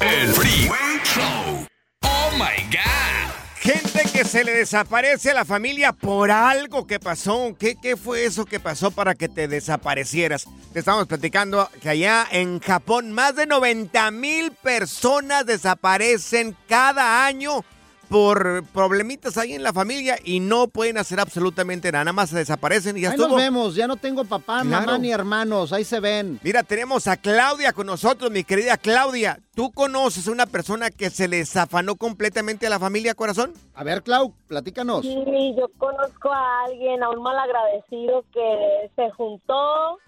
El 0.00 0.28
Freeway 0.28 1.00
Show. 1.04 1.66
Oh 2.02 2.30
my 2.38 2.62
God. 2.70 3.35
Gente 3.66 4.04
que 4.12 4.24
se 4.24 4.44
le 4.44 4.54
desaparece 4.54 5.32
a 5.32 5.34
la 5.34 5.44
familia 5.44 5.90
por 5.92 6.30
algo 6.30 6.86
que 6.86 7.00
pasó. 7.00 7.56
¿Qué, 7.58 7.74
qué 7.74 7.96
fue 7.96 8.24
eso 8.24 8.44
que 8.44 8.60
pasó 8.60 8.92
para 8.92 9.16
que 9.16 9.28
te 9.28 9.48
desaparecieras? 9.48 10.46
Te 10.72 10.78
estamos 10.78 11.08
platicando 11.08 11.68
que 11.82 11.88
allá 11.88 12.28
en 12.30 12.60
Japón 12.60 13.10
más 13.10 13.34
de 13.34 13.46
90 13.46 14.12
mil 14.12 14.52
personas 14.52 15.46
desaparecen 15.46 16.56
cada 16.68 17.26
año 17.26 17.64
por 18.08 18.64
problemitas 18.72 19.36
ahí 19.38 19.52
en 19.54 19.62
la 19.62 19.72
familia 19.72 20.16
y 20.24 20.40
no 20.40 20.68
pueden 20.68 20.98
hacer 20.98 21.20
absolutamente 21.20 21.90
nada. 21.92 22.04
Nada 22.04 22.12
más 22.12 22.30
se 22.30 22.36
desaparecen 22.38 22.96
y 22.96 23.02
ya 23.02 23.08
Ahí 23.10 23.14
estuvo. 23.14 23.28
nos 23.28 23.36
vemos, 23.38 23.74
ya 23.74 23.86
no 23.86 23.96
tengo 23.96 24.24
papá, 24.24 24.62
Claro. 24.62 24.86
mamá 24.86 24.98
ni 24.98 25.10
hermanos, 25.10 25.72
ahí 25.72 25.84
se 25.84 26.00
ven. 26.00 26.38
Mira, 26.42 26.62
tenemos 26.62 27.06
a 27.06 27.16
Claudia 27.16 27.72
con 27.72 27.86
nosotros, 27.86 28.30
mi 28.30 28.44
querida 28.44 28.76
Claudia. 28.76 29.38
¿Tú 29.54 29.72
conoces 29.72 30.28
a 30.28 30.32
una 30.32 30.46
persona 30.46 30.90
que 30.90 31.10
se 31.10 31.28
le 31.28 31.38
desafanó 31.38 31.96
completamente 31.96 32.66
a 32.66 32.70
la 32.70 32.78
familia, 32.78 33.14
corazón? 33.14 33.52
A 33.74 33.82
ver, 33.84 34.02
Clau, 34.02 34.32
platícanos. 34.48 35.02
Sí, 35.02 35.54
yo 35.58 35.68
conozco 35.78 36.32
a 36.32 36.64
alguien, 36.64 37.02
a 37.02 37.10
un 37.10 37.22
malagradecido 37.22 38.24
que 38.32 38.90
se 38.94 39.10
juntó 39.12 39.98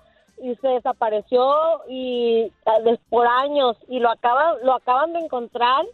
y 0.40 0.54
se 0.60 0.68
desapareció 0.68 1.52
y 1.88 2.52
ah, 2.64 2.76
por 3.08 3.26
años 3.26 3.76
y 3.88 3.98
lo 3.98 4.08
acaban 4.10 4.54
lo 4.62 4.74
acaban 4.74 5.12
de 5.12 5.18
encontrar 5.18 5.84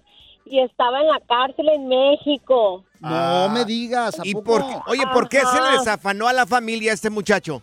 y 0.46 0.60
estaba 0.60 1.00
en 1.00 1.08
la 1.08 1.20
cárcel 1.26 1.68
en 1.68 1.88
México. 1.88 2.84
No 3.00 3.48
me 3.50 3.64
digas, 3.64 4.18
¿a 4.18 4.22
¿Y 4.24 4.32
poco? 4.34 4.44
por, 4.44 4.64
oye, 4.86 5.02
¿por 5.12 5.28
qué 5.28 5.40
se 5.40 5.60
le 5.60 5.78
desafanó 5.78 6.26
a 6.28 6.32
la 6.32 6.46
familia 6.46 6.92
a 6.92 6.94
este 6.94 7.10
muchacho? 7.10 7.62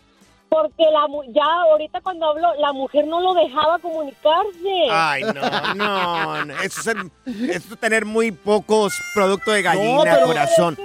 Porque 0.50 0.84
la 0.92 1.08
mu- 1.08 1.24
ya 1.34 1.46
ahorita 1.72 2.02
cuando 2.02 2.28
hablo 2.28 2.50
la 2.60 2.74
mujer 2.74 3.08
no 3.08 3.22
lo 3.22 3.34
dejaba 3.34 3.80
comunicarse. 3.80 4.88
Ay, 4.92 5.24
no, 5.24 5.76
no, 5.76 6.46
no. 6.46 6.54
Eso 6.62 6.82
es, 6.82 6.88
el- 6.88 7.50
eso 7.50 7.74
es 7.74 7.80
tener 7.80 8.04
muy 8.06 8.32
pocos 8.32 8.94
productos 9.14 9.54
de 9.54 9.62
gallina, 9.62 10.20
corazón. 10.26 10.78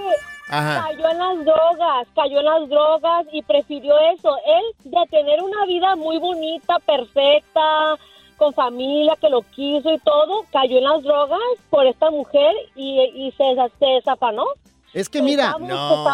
Ajá. 0.48 0.84
Cayó 0.86 1.10
en 1.10 1.18
las 1.18 1.44
drogas, 1.44 2.06
cayó 2.14 2.38
en 2.38 2.44
las 2.44 2.68
drogas 2.68 3.26
y 3.32 3.42
prefirió 3.42 3.94
eso. 4.16 4.36
Él 4.46 4.90
de 4.92 5.04
tener 5.10 5.42
una 5.42 5.66
vida 5.66 5.96
muy 5.96 6.18
bonita, 6.18 6.78
perfecta, 6.86 7.96
con 8.36 8.52
familia 8.54 9.14
que 9.20 9.28
lo 9.30 9.42
quiso 9.42 9.90
y 9.92 9.98
todo, 9.98 10.44
cayó 10.52 10.78
en 10.78 10.84
las 10.84 11.02
drogas 11.02 11.38
por 11.70 11.86
esta 11.86 12.10
mujer 12.10 12.52
y, 12.74 13.00
y 13.14 13.32
se, 13.32 13.44
se 13.78 13.86
desafanó. 13.86 14.44
Es 14.94 15.08
que 15.10 15.20
mira, 15.20 15.56
No. 15.60 16.08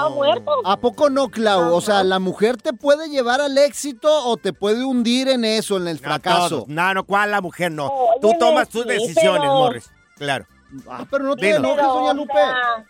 ¿a 0.65 0.77
poco 0.77 1.09
no, 1.09 1.29
Clau? 1.29 1.73
O 1.75 1.81
sea, 1.81 2.03
la 2.03 2.19
mujer 2.19 2.57
te 2.57 2.73
puede 2.73 3.09
llevar 3.09 3.41
al 3.41 3.57
éxito 3.59 4.09
o 4.29 4.37
te 4.37 4.53
puede 4.53 4.85
hundir 4.85 5.29
en 5.29 5.45
eso, 5.45 5.77
en 5.77 5.87
el 5.87 5.97
No, 5.97 6.03
fracaso. 6.03 6.49
todos. 6.49 6.69
No, 6.69 6.93
no, 6.95 7.05
¿cuál 7.05 7.31
la 7.31 7.41
mujer? 7.41 7.71
No. 7.71 7.91
Tú 8.21 8.33
tomas 8.41 8.69
tus 8.69 8.85
decisiones, 8.87 9.43
pero- 9.43 9.55
Morris. 9.55 9.91
Claro, 10.17 10.47
Ah, 10.89 11.05
pero 11.11 11.25
no 11.25 11.37
te 11.37 11.51
enojes, 11.51 11.85
doña 11.87 12.15
Lupe. 12.15 12.33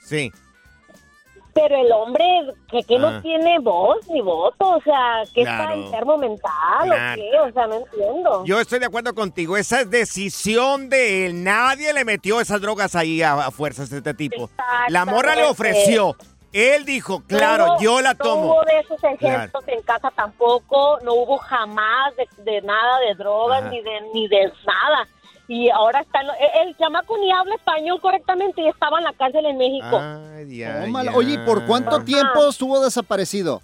sí. 0.00 0.30
Pero 1.54 1.76
el 1.76 1.92
hombre 1.92 2.24
que, 2.70 2.82
que 2.82 2.96
Ah. 2.96 2.98
no 2.98 3.20
tiene 3.22 3.58
voz 3.58 3.98
ni 4.08 4.20
voto, 4.20 4.70
o 4.76 4.80
sea, 4.82 5.22
que 5.34 5.42
está 5.42 5.74
enfermo 5.74 6.16
mental 6.18 6.50
Claro. 6.84 7.12
o 7.12 7.14
qué, 7.16 7.40
o 7.40 7.52
sea, 7.52 7.66
no 7.66 7.74
entiendo. 7.76 8.44
Yo 8.44 8.60
estoy 8.60 8.78
de 8.78 8.86
acuerdo 8.86 9.14
contigo. 9.14 9.56
Esa 9.56 9.80
es 9.82 9.90
decisión 9.90 10.88
de 10.88 11.26
él. 11.26 11.44
Nadie 11.44 11.92
le 11.92 12.04
metió 12.04 12.40
esas 12.40 12.60
drogas 12.60 12.94
ahí 12.94 13.22
a, 13.22 13.34
a 13.46 13.50
fuerzas 13.50 13.90
de 13.90 13.98
este 13.98 14.14
tipo. 14.14 14.50
La 14.88 15.04
morra 15.04 15.34
le 15.34 15.44
ofreció. 15.44 16.16
Él 16.52 16.84
dijo, 16.84 17.22
claro, 17.26 17.66
No 17.66 17.80
yo 17.80 18.00
la 18.02 18.12
No 18.12 18.18
tomo. 18.18 18.44
hubo 18.52 18.62
de 18.64 18.78
esos 18.80 19.02
ejemplos 19.04 19.64
en 19.68 19.80
casa 19.82 20.10
tampoco, 20.14 20.98
no 21.02 21.14
hubo 21.14 21.38
jamás 21.38 22.14
de, 22.16 22.28
de 22.50 22.60
nada 22.60 22.98
de 23.08 23.14
drogas 23.14 23.60
Ajá. 23.62 23.70
ni 23.70 23.80
de 23.80 24.00
ni 24.12 24.28
de 24.28 24.52
nada. 24.66 25.08
Y 25.54 25.68
ahora 25.68 26.00
está 26.00 26.20
en 26.22 26.28
lo- 26.28 26.32
el, 26.34 26.68
el 26.68 26.76
chamaco 26.78 27.18
ni 27.18 27.30
habla 27.30 27.54
español 27.56 28.00
correctamente 28.00 28.62
y 28.62 28.68
estaba 28.68 28.96
en 28.98 29.04
la 29.04 29.12
cárcel 29.12 29.44
en 29.44 29.58
México. 29.58 30.00
Ay, 30.00 30.56
ya. 30.56 30.86
Oye, 31.14 31.34
¿y 31.34 31.38
por 31.44 31.66
cuánto 31.66 31.96
Ajá. 31.96 32.04
tiempo 32.06 32.48
estuvo 32.48 32.82
desaparecido? 32.82 33.60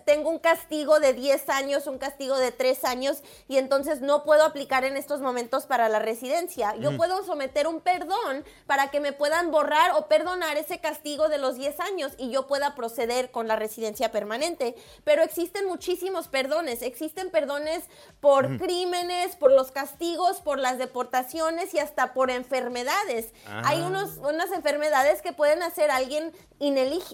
tengo 0.05 0.31
un 0.31 0.38
castigo 0.38 1.01
de 1.01 1.12
10 1.12 1.49
años, 1.49 1.87
un 1.87 1.99
castigo 1.99 2.38
de 2.38 2.53
3 2.53 2.85
años 2.85 3.23
y 3.49 3.59
entonces 3.59 4.01
no 4.01 4.25
puedo 4.25 4.44
aplicar 4.44 4.85
en 4.85 4.97
estos 4.97 5.20
momentos 5.20 5.66
para 5.66 5.88
la 5.88 5.99
residencia. 5.99 6.75
Yo 6.77 6.97
puedo 6.97 7.25
someter 7.25 7.66
un 7.66 7.81
perdón 7.81 8.44
para 8.66 8.90
que 8.90 9.01
me 9.01 9.12
puedan 9.12 9.51
borrar 9.51 9.92
o 9.97 10.07
perdonar 10.07 10.57
ese 10.57 10.79
castigo 10.79 11.29
de 11.29 11.38
los 11.38 11.57
10 11.57 11.81
años 11.81 12.12
y 12.18 12.31
yo 12.31 12.47
pueda 12.47 12.75
proceder 12.75 13.31
con 13.31 13.49
la 13.49 13.57
residencia 13.57 14.11
permanente. 14.11 14.75
Pero 15.05 15.23
existen 15.23 15.66
muchísimos 15.66 16.29
perdones. 16.29 16.83
Existen 16.83 17.31
perdones 17.31 17.85
por 18.20 18.59
crímenes, 18.59 19.37
por 19.37 19.53
los 19.53 19.70
castigos, 19.70 20.40
por 20.40 20.59
las 20.59 20.79
deportaciones 20.79 21.75
y 21.75 21.79
hasta 21.79 22.14
por 22.14 22.31
enfermedades. 22.31 23.33
Hay 23.47 23.81
unos, 23.81 24.18
unas 24.18 24.51
enfermedades 24.53 25.23
que 25.25 25.33
pueden 25.33 25.63
hacer 25.65 25.91
a 25.91 25.97
alguien 25.97 26.33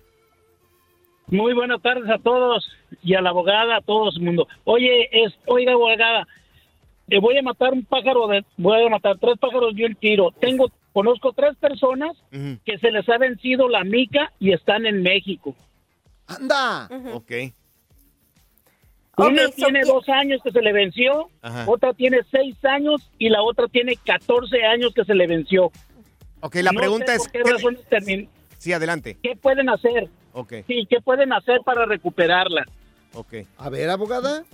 Muy 1.28 1.52
buenas 1.52 1.82
tardes 1.82 2.08
a 2.10 2.18
todos 2.18 2.66
y 3.02 3.14
a 3.14 3.20
la 3.20 3.30
abogada, 3.30 3.76
a 3.76 3.80
todo 3.80 4.10
el 4.10 4.20
mundo. 4.20 4.48
Oye, 4.64 5.08
es, 5.12 5.34
oiga, 5.46 5.72
abogada, 5.72 6.26
eh, 7.08 7.20
voy 7.20 7.36
a 7.36 7.42
matar 7.42 7.72
un 7.72 7.84
pájaro, 7.84 8.28
de, 8.28 8.44
voy 8.56 8.86
a 8.86 8.88
matar 8.88 9.18
tres 9.18 9.38
pájaros 9.38 9.74
de 9.74 9.86
un 9.86 9.94
tiro. 9.94 10.30
Tengo, 10.40 10.70
conozco 10.92 11.32
tres 11.32 11.56
personas 11.56 12.16
que 12.30 12.78
se 12.78 12.90
les 12.90 13.06
ha 13.08 13.18
vencido 13.18 13.68
la 13.68 13.84
mica 13.84 14.32
y 14.38 14.52
están 14.52 14.86
en 14.86 15.02
México. 15.02 15.54
¡Anda! 16.26 16.88
Ok. 17.12 17.32
Una 19.18 19.28
Ok, 19.46 19.50
so 19.50 19.54
tiene 19.56 19.80
que- 19.80 19.86
dos 19.88 20.08
años 20.08 20.40
que 20.42 20.50
se 20.52 20.62
le 20.62 20.72
venció, 20.72 21.28
Ajá. 21.42 21.64
otra 21.66 21.92
tiene 21.92 22.18
seis 22.30 22.56
años 22.64 23.10
y 23.18 23.28
la 23.28 23.42
otra 23.42 23.66
tiene 23.68 23.94
14 24.06 24.64
años 24.64 24.92
que 24.94 25.04
se 25.04 25.14
le 25.14 25.26
venció. 25.26 25.72
Ok, 26.40 26.54
la 26.56 26.70
No 26.72 26.78
pregunta 26.78 27.06
sé 27.06 27.14
es... 27.14 27.18
por 27.18 27.32
qué 27.32 27.42
razones 27.52 27.80
termin- 27.90 28.28
Sí, 28.58 28.72
adelante. 28.72 29.16
¿Qué 29.22 29.34
pueden 29.36 29.68
hacer? 29.68 30.08
Ok, 30.32 30.54
Sí, 30.66 30.86
¿qué 30.88 31.00
pueden 31.00 31.32
hacer 31.32 31.60
para 31.64 31.84
recuperarla? 31.84 32.64
ok. 33.14 33.34
A 33.56 33.68
ver, 33.70 33.90
abogada. 33.90 34.44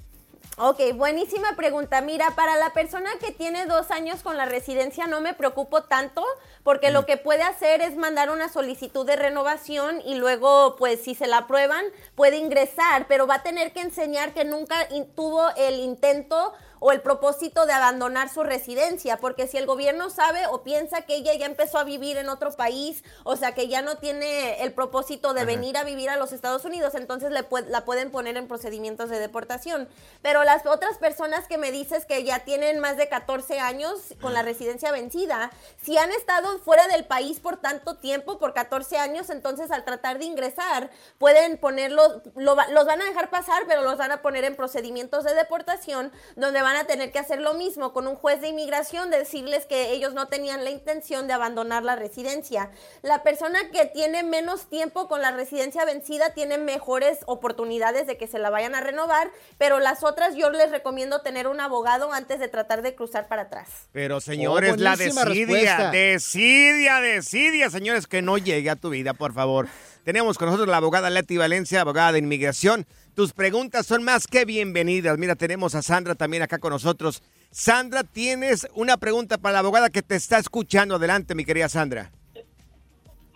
Ok, 0.57 0.79
buenísima 0.95 1.57
pregunta. 1.57 2.01
Mira, 2.01 2.31
para 2.37 2.57
la 2.57 2.73
persona 2.73 3.11
que 3.19 3.33
tiene 3.33 3.67
dos 3.67 3.91
años 3.91 4.23
con 4.23 4.37
la 4.37 4.45
residencia 4.45 5.09
no 5.09 5.21
me 5.21 5.35
preocupo 5.35 5.83
tanto 5.83 6.25
porque 6.63 6.93
lo 6.93 7.07
que 7.07 7.17
puede 7.17 7.43
hacer 7.43 7.81
es 7.81 7.97
mandar 7.97 8.31
una 8.31 8.49
solicitud 8.49 9.05
de 9.05 9.17
renovación 9.17 10.01
y 10.07 10.15
luego, 10.15 10.77
pues, 10.77 11.03
si 11.03 11.17
se 11.17 11.27
la 11.27 11.39
aprueban, 11.39 11.85
puede 12.15 12.37
ingresar, 12.37 13.07
pero 13.09 13.27
va 13.27 13.37
a 13.37 13.43
tener 13.43 13.73
que 13.73 13.81
enseñar 13.81 14.33
que 14.33 14.45
nunca 14.45 14.77
tuvo 15.17 15.45
el 15.57 15.81
intento 15.81 16.53
o 16.87 16.93
el 16.93 17.01
propósito 17.01 17.65
de 17.65 17.73
abandonar 17.73 18.29
su 18.29 18.43
residencia, 18.43 19.17
porque 19.17 19.47
si 19.47 19.57
el 19.57 19.65
gobierno 19.65 20.11
sabe 20.11 20.47
o 20.49 20.63
piensa 20.63 21.01
que 21.01 21.15
ella 21.15 21.33
ya 21.33 21.47
empezó 21.47 21.79
a 21.79 21.85
vivir 21.85 22.19
en 22.19 22.29
otro 22.29 22.53
país, 22.53 23.03
o 23.23 23.37
sea, 23.37 23.53
que 23.55 23.69
ya 23.69 23.81
no 23.81 23.97
tiene 23.97 24.63
el 24.63 24.75
propósito 24.75 25.33
de 25.33 25.41
Ajá. 25.41 25.47
venir 25.47 25.79
a 25.79 25.85
vivir 25.85 26.11
a 26.11 26.19
los 26.19 26.33
Estados 26.33 26.63
Unidos, 26.67 26.95
entonces 26.95 27.31
le 27.31 27.43
la 27.69 27.87
pueden 27.87 28.11
poner 28.11 28.37
en 28.37 28.49
procedimientos 28.49 29.09
de 29.09 29.19
deportación. 29.19 29.89
Pero 30.21 30.45
las 30.45 30.67
otras 30.67 30.99
personas 30.99 31.49
que 31.49 31.57
me 31.57 31.73
dices 31.73 32.05
que 32.05 32.23
ya 32.23 32.41
tienen 32.41 32.81
más 32.81 32.99
de 32.99 33.09
14 33.09 33.61
años 33.61 34.13
con 34.21 34.35
la 34.35 34.43
residencia 34.43 34.93
vencida, 34.93 35.53
si 35.83 35.97
han 35.97 36.13
estado 36.13 36.59
fuera 36.59 36.87
del 36.89 37.07
país 37.07 37.41
por 37.41 37.57
tanto 37.57 37.97
tiempo, 37.97 38.39
por 38.39 38.53
14 38.53 38.99
años, 38.99 39.31
entonces 39.31 39.71
al 39.71 39.87
tratar 39.87 40.19
de 40.19 40.27
ingresar, 40.27 40.91
pueden 41.17 41.57
ponerlos, 41.57 42.21
lo 42.37 42.55
los 42.55 42.85
van 42.85 43.01
a 43.01 43.07
dejar 43.07 43.31
pasar, 43.31 43.63
pero 43.67 43.81
los 43.81 43.97
van 43.97 44.13
a 44.13 44.21
poner 44.21 44.45
en 44.45 44.55
procedimientos 44.55 45.25
de 45.25 45.35
deportación, 45.35 46.13
donde 46.37 46.61
van 46.61 46.74
a 46.77 46.85
tener 46.85 47.13
que 47.13 47.19
hacer 47.19 47.41
lo 47.41 47.55
mismo 47.55 47.93
con 47.93 48.07
un 48.07 48.17
juez 48.17 48.41
de 48.41 48.49
inmigración, 48.49 49.11
decirles 49.11 49.67
que 49.67 49.91
ellos 49.93 50.15
no 50.15 50.29
tenían 50.29 50.65
la 50.65 50.71
intención 50.71 51.27
de 51.27 51.33
abandonar 51.33 51.83
la 51.83 51.97
residencia. 51.97 52.71
La 53.03 53.23
persona 53.23 53.59
que 53.73 53.87
tiene 53.87 54.23
menos 54.23 54.69
tiempo 54.69 55.09
con 55.09 55.21
la 55.23 55.31
residencia 55.31 55.85
vencida 55.85 56.35
tiene 56.35 56.59
mejores 56.59 57.19
oportunidades 57.27 58.07
de 58.07 58.17
que 58.17 58.27
se 58.27 58.39
la 58.39 58.51
vayan 58.51 58.75
a 58.75 58.81
renovar, 58.81 59.31
pero 59.59 59.79
las 59.81 60.03
otras 60.05 60.35
yo 60.37 60.51
les 60.51 60.71
recomiendo 60.71 61.21
tener 61.23 61.47
un 61.49 61.61
abogado 61.61 62.13
antes 62.13 62.39
de 62.41 62.49
tratar 62.49 62.83
de 62.83 62.95
cruzar 62.95 63.29
para 63.29 63.43
atrás. 63.43 63.69
Pero 63.93 64.21
señores, 64.21 64.73
Oh, 64.75 64.77
la 64.77 64.97
desidia, 64.97 65.25
respuesta. 65.25 65.91
desidia, 65.91 67.01
desidia, 67.01 67.71
señores, 67.71 68.07
que 68.07 68.23
no 68.23 68.39
llegue 68.39 68.71
a 68.71 68.77
tu 68.77 68.91
vida, 68.91 69.15
por 69.15 69.33
favor. 69.33 69.69
Tenemos 70.05 70.37
con 70.37 70.47
nosotros 70.47 70.69
la 70.69 70.77
abogada 70.77 71.09
Leti 71.09 71.39
Valencia, 71.39 71.81
abogada 71.81 72.13
de 72.13 72.19
inmigración. 72.19 72.85
Tus 73.15 73.33
preguntas 73.33 73.87
son 73.87 74.03
más 74.05 74.27
que 74.27 74.45
bienvenidas. 74.45 75.17
Mira, 75.17 75.35
tenemos 75.35 75.75
a 75.75 75.81
Sandra 75.81 76.15
también 76.15 76.43
acá 76.43 76.59
con 76.59 76.73
nosotros. 76.73 77.23
Sandra, 77.51 78.05
tienes 78.05 78.69
una 78.75 78.99
pregunta 78.99 79.39
para 79.39 79.55
la 79.55 79.59
abogada 79.61 79.89
que 79.89 80.03
te 80.03 80.17
está 80.17 80.39
escuchando. 80.39 80.97
Adelante, 80.97 81.35
mi 81.35 81.47
querida 81.47 81.71
Sandra. 81.71 82.11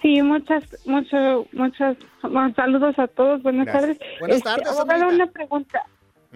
Sí, 0.03 0.21
muchas, 0.23 0.63
muchos, 0.85 1.47
muchos 1.55 1.97
bueno, 2.23 2.53
saludos 2.55 2.99
a 2.99 3.07
todos. 3.09 3.43
Buenas 3.43 3.65
Gracias. 3.67 3.99
tardes. 3.99 4.19
Buenas 4.21 4.37
Este, 4.37 4.49
tardes, 4.51 4.69
abogada, 4.69 5.09
una 5.09 5.27
pregunta. 5.27 5.83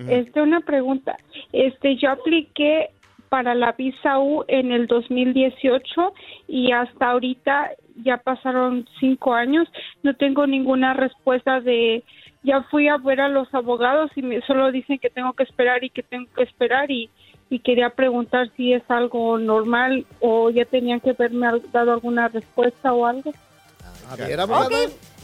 Este, 0.09 0.41
una 0.41 0.61
pregunta. 0.61 1.17
Este, 1.53 1.97
yo 1.99 2.11
apliqué 2.11 2.89
para 3.29 3.55
la 3.55 3.73
visa 3.73 4.19
U 4.19 4.45
en 4.49 4.73
el 4.73 4.87
2018 4.87 6.15
y 6.49 6.73
hasta 6.73 7.11
ahorita 7.11 7.71
ya 8.03 8.19
pasaron 8.19 8.87
cinco 9.01 9.35
años. 9.35 9.69
No 10.03 10.15
tengo 10.15 10.47
ninguna 10.47 10.95
respuesta 10.95 11.61
de. 11.61 12.05
Ya 12.43 12.63
fui 12.65 12.89
a 12.89 12.97
ver 12.97 13.21
a 13.21 13.29
los 13.29 13.53
abogados 13.55 14.11
y 14.17 14.23
me, 14.23 14.41
solo 14.43 14.73
dicen 14.73 14.99
que 14.99 15.11
tengo 15.11 15.33
que 15.33 15.45
esperar 15.45 15.85
y 15.85 15.91
que 15.91 16.03
tengo 16.03 16.27
que 16.35 16.43
esperar 16.43 16.91
y 16.91 17.09
y 17.53 17.59
quería 17.59 17.91
preguntar 17.91 18.51
si 18.57 18.73
es 18.73 18.83
algo 18.89 19.37
normal 19.37 20.07
o 20.21 20.49
ya 20.49 20.65
tenían 20.65 21.01
que 21.01 21.11
haberme 21.11 21.47
dado 21.71 21.93
alguna 21.93 22.29
respuesta 22.29 22.95
o 22.95 23.05
algo. 23.05 23.31
A 24.09 24.17
ver, 24.17 24.41
Ok, 24.41 24.73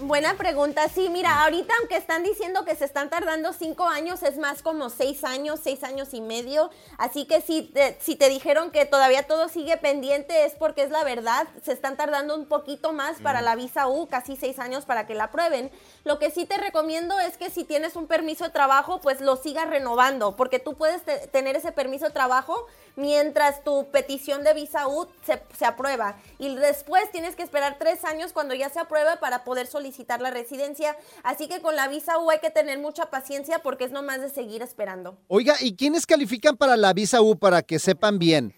buena 0.00 0.34
pregunta. 0.34 0.88
Sí, 0.88 1.08
mira, 1.08 1.42
ahorita 1.42 1.74
aunque 1.80 1.96
están 1.96 2.22
diciendo 2.22 2.64
que 2.64 2.76
se 2.76 2.84
están 2.84 3.10
tardando 3.10 3.52
cinco 3.52 3.84
años, 3.86 4.22
es 4.22 4.38
más 4.38 4.62
como 4.62 4.90
seis 4.90 5.24
años, 5.24 5.60
seis 5.62 5.82
años 5.82 6.14
y 6.14 6.20
medio. 6.20 6.70
Así 6.98 7.26
que 7.26 7.40
si 7.40 7.62
te, 7.62 7.96
si 8.00 8.14
te 8.14 8.28
dijeron 8.28 8.70
que 8.70 8.84
todavía 8.84 9.26
todo 9.26 9.48
sigue 9.48 9.76
pendiente 9.76 10.44
es 10.44 10.54
porque 10.54 10.82
es 10.82 10.90
la 10.90 11.02
verdad. 11.04 11.48
Se 11.64 11.72
están 11.72 11.96
tardando 11.96 12.34
un 12.36 12.46
poquito 12.46 12.92
más 12.92 13.18
para 13.20 13.42
la 13.42 13.56
visa 13.56 13.88
U, 13.88 14.08
casi 14.08 14.36
seis 14.36 14.58
años 14.58 14.84
para 14.84 15.06
que 15.06 15.14
la 15.14 15.24
aprueben. 15.24 15.70
Lo 16.04 16.18
que 16.18 16.30
sí 16.30 16.46
te 16.46 16.56
recomiendo 16.56 17.18
es 17.20 17.36
que 17.36 17.50
si 17.50 17.64
tienes 17.64 17.96
un 17.96 18.06
permiso 18.06 18.44
de 18.44 18.50
trabajo, 18.50 19.00
pues 19.00 19.20
lo 19.20 19.36
sigas 19.36 19.68
renovando, 19.68 20.36
porque 20.36 20.58
tú 20.58 20.74
puedes 20.74 21.02
te- 21.02 21.26
tener 21.28 21.56
ese 21.56 21.72
permiso 21.72 22.06
de 22.06 22.12
trabajo 22.12 22.66
mientras 22.96 23.62
tu 23.62 23.90
petición 23.90 24.42
de 24.44 24.54
visa 24.54 24.88
U 24.88 25.06
se, 25.24 25.42
se 25.56 25.64
aprueba. 25.64 26.16
Y 26.38 26.54
después 26.56 27.10
tienes 27.12 27.36
que 27.36 27.42
esperar 27.42 27.76
tres 27.78 28.04
años 28.04 28.32
cuando 28.32 28.54
ya 28.54 28.68
se 28.70 28.80
aprueba 28.80 29.16
para 29.16 29.44
poder 29.44 29.66
solicitar 29.66 29.87
la 30.20 30.30
residencia. 30.30 30.96
Así 31.22 31.48
que 31.48 31.60
con 31.60 31.76
la 31.76 31.88
visa 31.88 32.18
U 32.18 32.30
hay 32.30 32.38
que 32.40 32.50
tener 32.50 32.78
mucha 32.78 33.10
paciencia 33.10 33.60
porque 33.60 33.84
es 33.84 33.90
nomás 33.90 34.20
de 34.20 34.30
seguir 34.30 34.62
esperando. 34.62 35.18
Oiga, 35.28 35.54
¿y 35.60 35.76
quiénes 35.76 36.06
califican 36.06 36.56
para 36.56 36.76
la 36.76 36.92
visa 36.92 37.20
U 37.20 37.36
para 37.36 37.62
que 37.62 37.78
sepan 37.78 38.18
bien? 38.18 38.54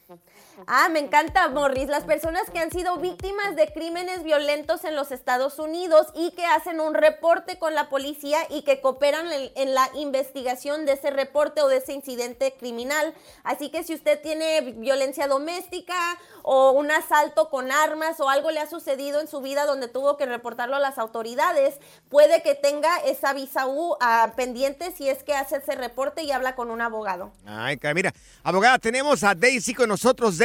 Ah, 0.67 0.89
me 0.89 0.99
encanta, 0.99 1.49
Morris. 1.49 1.89
Las 1.89 2.05
personas 2.05 2.51
que 2.51 2.59
han 2.59 2.71
sido 2.71 2.97
víctimas 2.97 3.57
de 3.57 3.73
crímenes 3.73 4.23
violentos 4.23 4.85
en 4.85 4.97
los 4.97 5.13
Estados 5.13 5.59
Unidos 5.59 6.09
y 6.15 6.33
que 6.33 6.45
hacen 6.45 6.81
un 6.81 6.95
reporte 6.95 7.59
con 7.59 7.75
la 7.75 7.89
policía 7.89 8.39
y 8.51 8.63
que 8.63 8.81
cooperan 8.81 9.27
en, 9.31 9.75
la 9.75 9.89
investigación 9.95 10.87
de 10.87 10.93
ese 10.93 11.11
reporte 11.11 11.63
o 11.63 11.69
de 11.69 11.79
ese 11.79 11.93
incidente 11.93 12.55
criminal. 12.59 13.15
Así 13.45 13.71
que 13.71 13.85
si 13.85 13.95
usted 13.95 14.21
tiene 14.21 14.73
violencia 14.73 15.29
doméstica 15.29 15.97
o 16.43 16.73
un 16.73 16.91
asalto 16.91 17.51
con 17.51 17.71
armas 17.71 18.19
o 18.21 18.29
algo 18.29 18.51
le 18.51 18.61
ha 18.61 18.69
sucedido 18.69 19.21
en 19.21 19.29
su 19.29 19.41
vida 19.41 19.67
donde 19.67 19.89
tuvo 19.89 20.17
que 20.17 20.27
reportarlo 20.27 20.77
a 20.77 20.81
las 20.81 20.99
autoridades, 20.99 21.79
puede 22.09 22.43
que 22.43 22.55
tenga 22.55 22.97
esa 23.05 23.33
visa 23.33 23.67
U 23.67 23.97
ah, 24.01 24.33
pendiente 24.37 24.93
si 24.93 25.09
es 25.09 25.23
que 25.23 25.35
hace 25.35 25.57
ese 25.57 25.75
reporte 25.75 26.23
y 26.23 26.33
habla 26.33 26.55
con 26.55 26.71
un 26.71 26.81
abogado. 26.81 27.33
Ay, 27.47 27.79
mira, 27.95 28.13
abogada, 28.43 28.79
tenemos 28.79 29.23
a 29.23 29.35
Daisy 29.35 29.75
con 29.75 29.89
nosotros. 29.89 30.39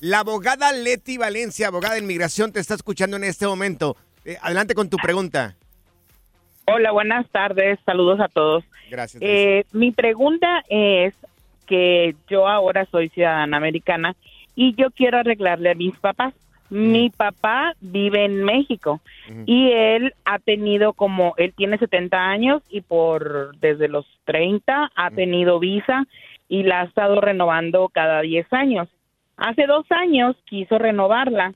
La 0.00 0.20
abogada 0.20 0.72
Leti 0.72 1.16
Valencia, 1.16 1.68
abogada 1.68 1.94
de 1.94 2.00
inmigración, 2.00 2.52
te 2.52 2.60
está 2.60 2.74
escuchando 2.74 3.16
en 3.16 3.24
este 3.24 3.46
momento. 3.46 3.96
Eh, 4.24 4.36
adelante 4.42 4.74
con 4.74 4.90
tu 4.90 4.96
pregunta. 4.96 5.56
Hola, 6.66 6.92
buenas 6.92 7.28
tardes. 7.30 7.78
Saludos 7.84 8.20
a 8.20 8.28
todos. 8.28 8.64
Gracias. 8.90 9.22
Eh, 9.22 9.64
mi 9.72 9.90
pregunta 9.90 10.62
es 10.68 11.14
que 11.66 12.14
yo 12.28 12.46
ahora 12.46 12.86
soy 12.90 13.08
ciudadana 13.08 13.56
americana 13.56 14.14
y 14.54 14.74
yo 14.74 14.90
quiero 14.90 15.18
arreglarle 15.18 15.70
a 15.70 15.74
mis 15.74 15.96
papás. 15.98 16.34
Mi 16.68 17.10
papá 17.10 17.74
vive 17.80 18.24
en 18.24 18.44
México 18.44 19.02
y 19.44 19.72
él 19.72 20.14
ha 20.24 20.38
tenido 20.38 20.94
como, 20.94 21.34
él 21.36 21.52
tiene 21.54 21.76
70 21.76 22.16
años 22.16 22.62
y 22.70 22.80
por 22.80 23.54
desde 23.58 23.88
los 23.88 24.06
30 24.24 24.90
ha 24.94 25.10
tenido 25.10 25.58
visa 25.58 26.06
y 26.48 26.62
la 26.62 26.80
ha 26.80 26.84
estado 26.84 27.20
renovando 27.20 27.90
cada 27.92 28.22
10 28.22 28.50
años. 28.52 28.88
Hace 29.36 29.66
dos 29.66 29.84
años 29.90 30.36
quiso 30.44 30.78
renovarla 30.78 31.52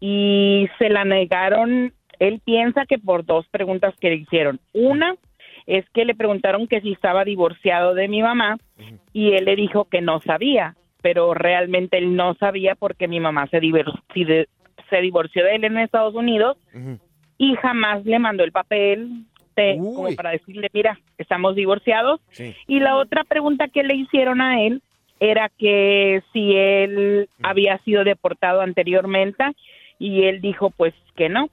y 0.00 0.68
se 0.78 0.88
la 0.88 1.04
negaron. 1.04 1.92
Él 2.18 2.40
piensa 2.44 2.86
que 2.86 2.98
por 2.98 3.24
dos 3.26 3.46
preguntas 3.48 3.94
que 4.00 4.10
le 4.10 4.16
hicieron. 4.16 4.60
Una 4.72 5.14
es 5.66 5.84
que 5.90 6.04
le 6.04 6.14
preguntaron 6.14 6.66
que 6.68 6.80
si 6.80 6.92
estaba 6.92 7.24
divorciado 7.24 7.92
de 7.94 8.08
mi 8.08 8.22
mamá 8.22 8.56
y 9.12 9.32
él 9.32 9.44
le 9.44 9.56
dijo 9.56 9.86
que 9.86 10.00
no 10.00 10.20
sabía, 10.20 10.76
pero 11.02 11.34
realmente 11.34 11.98
él 11.98 12.14
no 12.16 12.34
sabía 12.34 12.74
porque 12.76 13.08
mi 13.08 13.20
mamá 13.20 13.48
se, 13.48 13.60
se 14.90 15.00
divorció 15.00 15.44
de 15.44 15.56
él 15.56 15.64
en 15.64 15.78
Estados 15.78 16.14
Unidos 16.14 16.56
y 17.38 17.54
jamás 17.56 18.04
le 18.06 18.18
mandó 18.18 18.44
el 18.44 18.52
papel 18.52 19.24
de- 19.56 19.76
como 19.94 20.14
para 20.16 20.30
decirle, 20.30 20.68
mira, 20.72 20.98
estamos 21.18 21.54
divorciados. 21.56 22.20
Y 22.66 22.78
la 22.80 22.96
otra 22.96 23.24
pregunta 23.24 23.68
que 23.68 23.82
le 23.82 23.94
hicieron 23.96 24.40
a 24.40 24.62
él 24.62 24.82
era 25.20 25.48
que 25.48 26.22
si 26.32 26.56
él 26.56 27.28
había 27.42 27.78
sido 27.78 28.04
deportado 28.04 28.60
anteriormente 28.60 29.44
y 29.98 30.24
él 30.24 30.40
dijo 30.40 30.70
pues 30.70 30.94
que 31.14 31.28
no. 31.28 31.48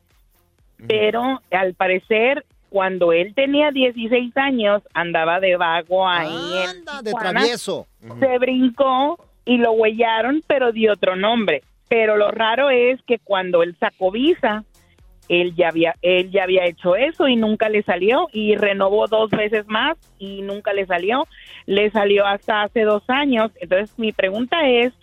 Pero 0.88 1.42
al 1.52 1.74
parecer 1.76 2.46
cuando 2.70 3.14
él 3.14 3.36
tenía 3.36 3.72
16 3.72 4.36
años 4.36 4.82
andaba 4.94 5.40
de 5.40 5.56
vago 5.56 6.08
ahí 6.08 6.58
en 6.64 6.70
Anda, 6.70 7.02
de 7.04 7.12
travieso. 7.12 7.88
Se 8.20 8.38
brincó 8.40 9.20
y 9.46 9.58
lo 9.58 9.74
huellaron, 9.74 10.44
pero 10.48 10.72
de 10.72 10.90
otro 10.90 11.16
nombre. 11.16 11.62
Pero 11.88 12.18
lo 12.18 12.32
raro 12.32 12.72
es 12.72 13.00
que 13.04 13.20
cuando 13.20 13.62
él 13.62 13.78
sacó 13.80 14.10
visa, 14.10 14.64
él 15.30 15.56
ya 15.56 15.70
había 15.70 15.96
él 16.02 16.32
ya 16.32 16.44
había 16.44 16.66
hecho 16.66 16.96
eso 16.96 17.28
y 17.28 17.36
nunca 17.36 17.70
le 17.70 17.84
salió 17.84 18.28
y 18.32 18.56
renovó 18.56 19.08
dos 19.08 19.30
veces 19.32 19.66
más 19.68 19.98
y 20.20 20.42
nunca 20.42 20.74
le 20.74 20.86
salió. 20.86 21.28
Le 21.66 21.90
salió 21.92 22.26
hasta 22.26 22.64
hace 22.64 22.82
dos 22.82 23.04
años. 23.08 23.52
Entonces 23.56 23.98
mi 23.98 24.12
pregunta 24.12 24.68
es, 24.68 24.94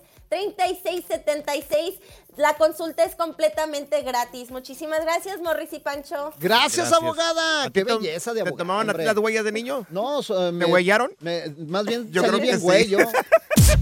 La 2.37 2.55
consulta 2.57 3.05
es 3.05 3.15
completamente 3.15 4.01
gratis. 4.03 4.51
Muchísimas 4.51 5.03
gracias, 5.03 5.41
Morris 5.43 5.73
y 5.73 5.81
Pancho. 5.81 6.33
Gracias, 6.41 6.77
Gracias. 6.89 6.93
abogada. 6.93 7.65
¿A 7.65 7.67
ti 7.67 7.73
Qué 7.75 7.85
te- 7.85 7.95
belleza 7.95 8.31
de 8.33 8.37
te 8.37 8.49
abogada. 8.49 8.57
tomaban 8.59 8.91
a 8.91 8.95
ti 8.95 9.03
las 9.03 9.17
huellas 9.19 9.45
de 9.45 9.53
niño? 9.53 9.87
No, 9.91 10.23
so- 10.23 10.51
me, 10.51 10.65
huellaron? 10.65 11.13
me- 11.21 11.49
más 11.67 11.85
bien, 11.85 12.11
Yo 12.11 12.23
salí 12.23 12.29
creo 12.31 12.41
que 12.41 12.47
bien 12.47 12.59
sí. 12.59 12.65
güey, 12.65 12.89
yo. 12.89 12.99